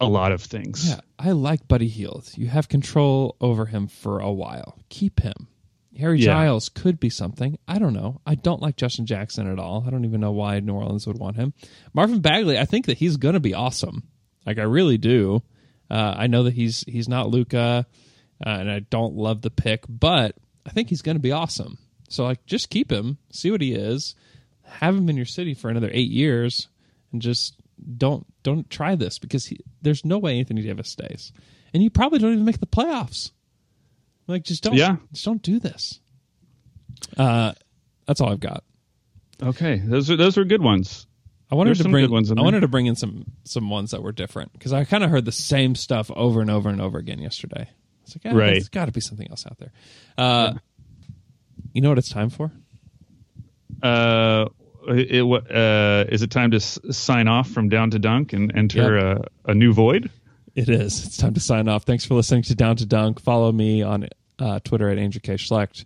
[0.00, 0.88] a lot of things.
[0.90, 2.36] Yeah, I like Buddy Heels.
[2.36, 4.76] You have control over him for a while.
[4.90, 5.48] Keep him.
[5.96, 6.26] Harry Yeah.
[6.26, 7.58] Giles could be something.
[7.66, 8.20] I don't know.
[8.26, 9.84] I don't like Justin Jackson at all.
[9.86, 11.54] I don't even know why New Orleans would want him.
[11.94, 14.04] Marvin Bagley, I think that he's going to be awesome.
[14.44, 15.42] Like I really do.
[15.90, 17.86] Uh, I know that he's he's not Luka,
[18.44, 21.78] uh, and I don't love the pick, but I think he's going to be awesome.
[22.08, 24.14] So like, just keep him, see what he is,
[24.62, 26.68] have him in your city for another eight years,
[27.12, 27.56] and just
[27.96, 31.32] don't don't try this because he, there's no way Anthony Davis stays,
[31.72, 33.30] and you probably don't even make the playoffs.
[34.26, 34.96] Like, just don't, Yeah.
[35.12, 36.00] just don't do this.
[37.16, 37.52] Uh,
[38.06, 38.64] that's all I've got.
[39.42, 41.06] Okay, those are those are good ones.
[41.50, 42.44] I wanted There's to bring ones in I there.
[42.44, 45.24] wanted to bring in some some ones that were different because I kind of heard
[45.24, 47.68] the same stuff over and over and over again yesterday.
[48.04, 48.50] It's like, ah, Right.
[48.52, 49.72] there's got to be something else out there.
[50.18, 50.54] Uh,
[51.72, 52.50] You know what it's time for?
[53.82, 54.46] Uh,
[54.88, 58.56] it, what, uh, is it time to s- sign off from Down to Dunk and
[58.56, 60.10] enter a, a new void?
[60.56, 61.04] It is.
[61.04, 61.84] It's time to sign off.
[61.84, 63.20] Thanks for listening to Down to Dunk.
[63.20, 65.34] Follow me on uh, Twitter at Andrew K.
[65.34, 65.80] Schlecht.
[65.80, 65.84] You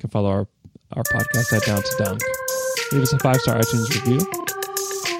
[0.00, 0.48] can follow our,
[0.94, 2.20] our podcast at Down to Dunk.
[2.90, 4.18] Leave us a five star iTunes review.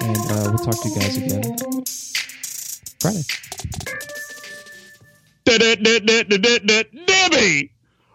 [0.01, 1.55] And uh, we'll talk to you guys again
[2.99, 3.23] Friday.
[7.05, 7.71] Debbie,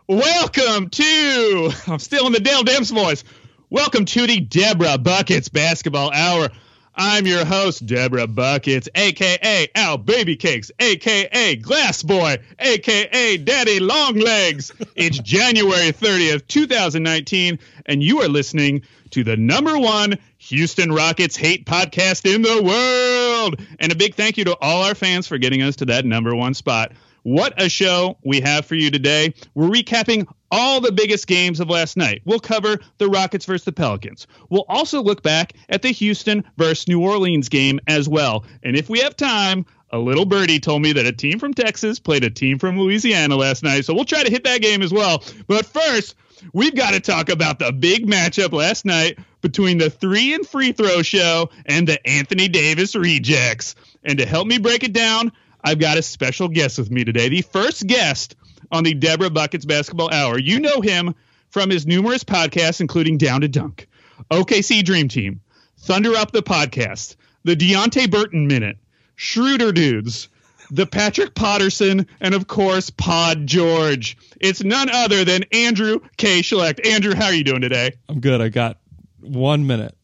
[0.07, 1.71] welcome to.
[1.87, 3.25] I'm still in the Dale Demps voice.
[3.71, 6.51] Welcome to the Deborah Buckets Basketball Hour.
[6.97, 14.15] I'm your host, Deborah Buckets, aka Al Baby Cakes, aka Glass Boy, aka Daddy Long
[14.15, 14.73] Legs.
[14.95, 21.67] It's January 30th, 2019, and you are listening to the number one Houston Rockets hate
[21.67, 23.61] podcast in the world.
[23.81, 26.33] And a big thank you to all our fans for getting us to that number
[26.37, 26.93] one spot.
[27.25, 29.35] What a show we have for you today.
[29.55, 32.23] We're recapping all the biggest games of last night.
[32.25, 34.29] We'll cover the Rockets versus the Pelicans.
[34.49, 38.45] We'll also look back at the Houston versus New Orleans game as well.
[38.63, 41.99] And if we have time, a little birdie told me that a team from Texas
[41.99, 43.85] played a team from Louisiana last night.
[43.85, 45.25] So we'll try to hit that game as well.
[45.49, 46.15] But first,
[46.53, 50.71] we've got to talk about the big matchup last night between the three and free
[50.71, 53.75] throw show and the Anthony Davis rejects.
[54.05, 55.33] And to help me break it down,
[55.65, 57.29] I've got a special guest with me today.
[57.29, 58.37] The first guest
[58.75, 60.37] on the Deborah Buckets Basketball Hour.
[60.37, 61.15] You know him
[61.51, 63.87] from his numerous podcasts, including Down to Dunk,
[64.33, 65.41] OKC Dream Team,
[65.79, 67.15] Thunder Up the Podcast,
[67.45, 68.77] the Deonte Burton Minute,
[69.15, 70.29] Schroeder Dudes,
[70.73, 74.17] the Patrick Patterson, and of course, Pod George.
[74.41, 76.41] It's none other than Andrew K.
[76.41, 76.85] Schlecht.
[76.85, 77.93] Andrew, how are you doing today?
[78.09, 78.41] I'm good.
[78.41, 78.79] I got
[79.21, 79.97] one minute.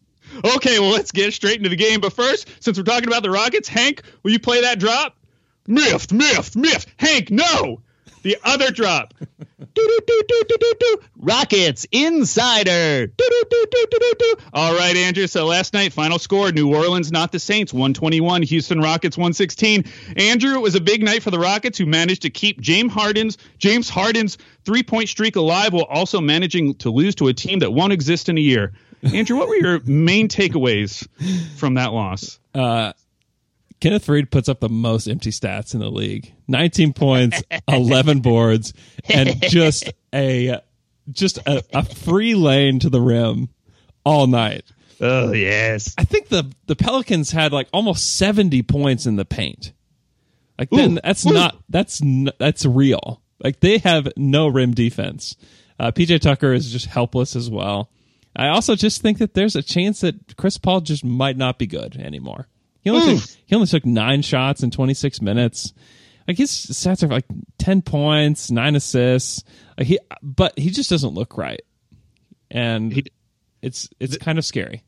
[0.45, 2.01] Okay, well, let's get straight into the game.
[2.01, 5.17] But first, since we're talking about the Rockets, Hank, will you play that drop?
[5.67, 6.89] Miffed, miffed, miffed.
[6.99, 7.81] Hank, no!
[8.23, 9.15] The other drop.
[11.17, 13.13] Rockets Insider.
[14.53, 15.27] All right, Andrew.
[15.27, 18.43] So last night, final score New Orleans, not the Saints, 121.
[18.43, 19.85] Houston Rockets, 116.
[20.17, 23.39] Andrew, it was a big night for the Rockets, who managed to keep James Harden's
[23.59, 27.73] James Harden's three point streak alive while also managing to lose to a team that
[27.73, 28.73] won't exist in a year.
[29.03, 31.07] Andrew, what were your main takeaways
[31.57, 32.39] from that loss?
[32.55, 32.93] Uh,
[33.81, 38.73] Kenneth Faried puts up the most empty stats in the league 19 points, 11 boards,
[39.09, 40.61] and just a
[41.11, 43.49] just a, a free lane to the rim
[44.05, 44.65] all night.
[45.01, 45.95] Oh yes.
[45.97, 49.73] I think the the Pelicans had like almost 70 points in the paint.
[50.59, 51.01] Like then Ooh.
[51.03, 51.33] that's Ooh.
[51.33, 53.23] not that's n- that's real.
[53.43, 55.37] Like they have no rim defense.
[55.79, 57.91] Uh, PJ Tucker is just helpless as well.
[58.37, 61.67] I also just think that there's a chance that Chris Paul just might not be
[61.67, 62.49] good anymore.
[62.83, 63.35] He only took, hmm.
[63.47, 65.73] he only took nine shots in 26 minutes.
[66.29, 67.25] Like his stats are like
[67.59, 69.43] 10 points, nine assists.
[69.77, 71.61] Like he, but he just doesn't look right,
[72.51, 73.07] and He-
[73.63, 74.83] it's it's kind of scary.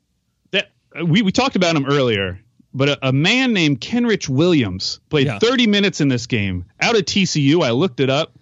[0.53, 0.71] that
[1.05, 2.41] we, we talked about him earlier,
[2.73, 5.39] but a, a man named Kenrich Williams played Yeah.
[5.39, 7.63] 30 minutes in this game out of TCU.
[7.63, 8.39] I looked it up.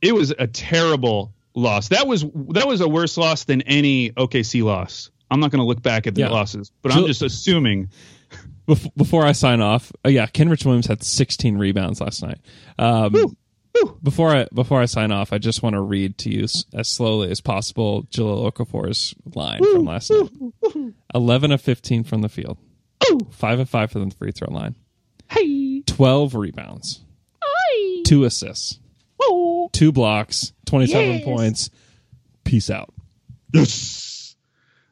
[0.00, 1.88] It was a terrible loss.
[1.88, 5.10] That was that was a worse loss than any OKC loss.
[5.30, 6.28] I'm not going to look back at the Yeah.
[6.30, 7.90] losses, but I'm just assuming.
[8.68, 12.38] Bef- before I sign off, uh, yeah, Kenrich Williams had 16 rebounds last night.
[12.78, 13.36] Um,
[14.02, 16.88] Before I before I sign off, I just want to read to you s- as
[16.88, 20.92] slowly as possible Jahlil Okafor's line from last night.
[21.14, 22.58] 11 of 15 from the field,
[23.30, 24.74] five of five from the free throw line,
[25.30, 27.02] Hey, 12 rebounds,
[28.04, 28.80] two assists,
[29.72, 31.70] two blocks, 27 points.
[32.44, 32.92] Peace out.
[33.52, 34.07] Yes.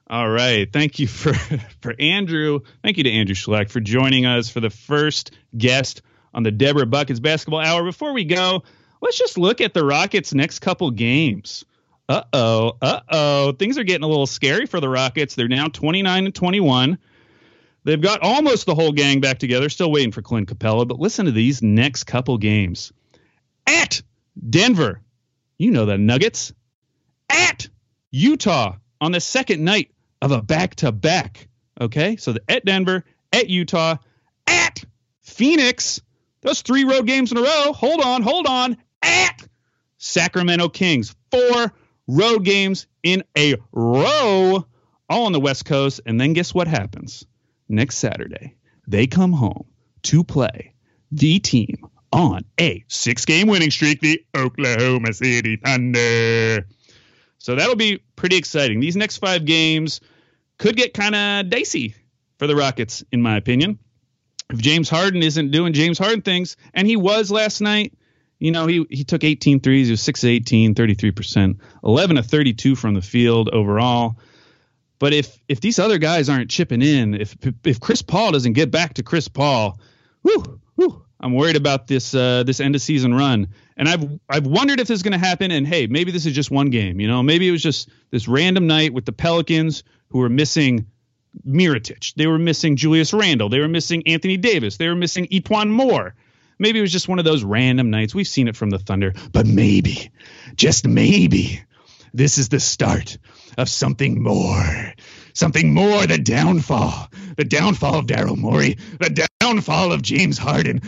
[0.08, 0.72] All right.
[0.72, 1.34] Thank you for
[1.80, 2.60] for Andrew.
[2.82, 6.02] Thank you to Andrew Schlecht for joining us for the first guest
[6.32, 7.82] on the Deborah Buckets Basketball Hour.
[7.82, 8.62] Before we go,
[9.00, 11.64] let's just look at the Rockets' next couple games.
[12.08, 12.72] Uh oh.
[12.80, 13.52] Uh oh.
[13.52, 15.34] Things are getting a little scary for the Rockets.
[15.34, 16.98] They're now 29 and 21.
[17.82, 19.68] They've got almost the whole gang back together.
[19.68, 20.86] Still waiting for Clint Capela.
[20.86, 22.92] But listen to these next couple games.
[23.66, 24.02] At
[24.48, 25.00] Denver,
[25.58, 26.52] you know the Nuggets.
[27.28, 27.68] At
[28.12, 29.90] Utah on the second night
[30.26, 31.48] of a back to back.
[31.80, 33.96] Okay, so the, at Denver, at Utah,
[34.46, 34.84] at
[35.22, 36.00] Phoenix.
[36.42, 37.72] Those three road games in a row.
[37.72, 38.76] Hold on, hold on.
[39.02, 39.46] At
[39.98, 41.14] Sacramento Kings.
[41.30, 41.72] Four
[42.06, 44.66] road games in a row,
[45.08, 46.00] all on the West Coast.
[46.06, 47.26] And then guess what happens?
[47.68, 48.56] Next Saturday,
[48.86, 49.66] they come home
[50.04, 50.74] to play
[51.10, 56.66] the team on a six game winning streak, the Oklahoma City Thunder.
[57.38, 58.80] So that'll be pretty exciting.
[58.80, 60.00] These next five games
[60.58, 61.94] could get kind of dicey
[62.38, 63.78] for the Rockets, in my opinion.
[64.50, 67.94] If James Harden isn't doing James Harden things, and he was last night,
[68.38, 69.88] you know, he, he took 18 threes.
[69.88, 74.18] He was 6 of 18, 33%, 11 of 32 from the field overall.
[74.98, 78.70] But if if these other guys aren't chipping in, if if Chris Paul doesn't get
[78.70, 79.78] back to Chris Paul,
[80.22, 83.48] whew, whew, I'm worried about this uh, this end of season run.
[83.76, 85.50] And I've I've wondered if this is going to happen.
[85.50, 86.98] And hey, maybe this is just one game.
[86.98, 90.86] You know, maybe it was just this random night with the Pelicans who were missing
[91.46, 92.14] Mirotic.
[92.14, 93.48] They were missing Julius Randle.
[93.48, 94.76] They were missing Anthony Davis.
[94.76, 96.14] They were missing E'Twaun Moore.
[96.58, 98.14] Maybe it was just one of those random nights.
[98.14, 100.10] We've seen it from the Thunder, but maybe,
[100.54, 101.60] just maybe,
[102.14, 103.18] this is the start
[103.58, 104.94] of something more.
[105.34, 107.10] Something more, the downfall.
[107.36, 108.78] The downfall of Daryl Morey.
[108.98, 110.80] The downfall of James Harden.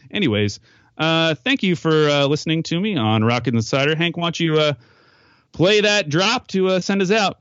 [0.10, 0.60] Anyways,
[0.96, 3.94] uh, thank you for uh, listening to me on Rocket Insider.
[3.94, 4.72] Hank, why don't you uh,
[5.56, 7.38] play that drop to uh, send us out?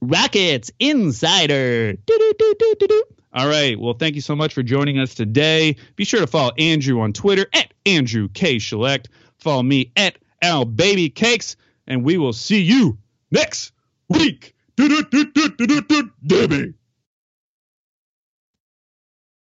[0.00, 1.94] Rockets Insider.
[3.34, 3.78] All right.
[3.78, 5.76] Well, thank you so much for joining us today.
[5.96, 8.56] Be sure to follow Andrew on Twitter at Andrew K.
[8.56, 9.08] Schlecht.
[9.36, 12.96] Follow me at Al Baby Cakes, and we will see you
[13.30, 13.72] next
[14.08, 14.54] week.
[16.26, 16.74] Debbie.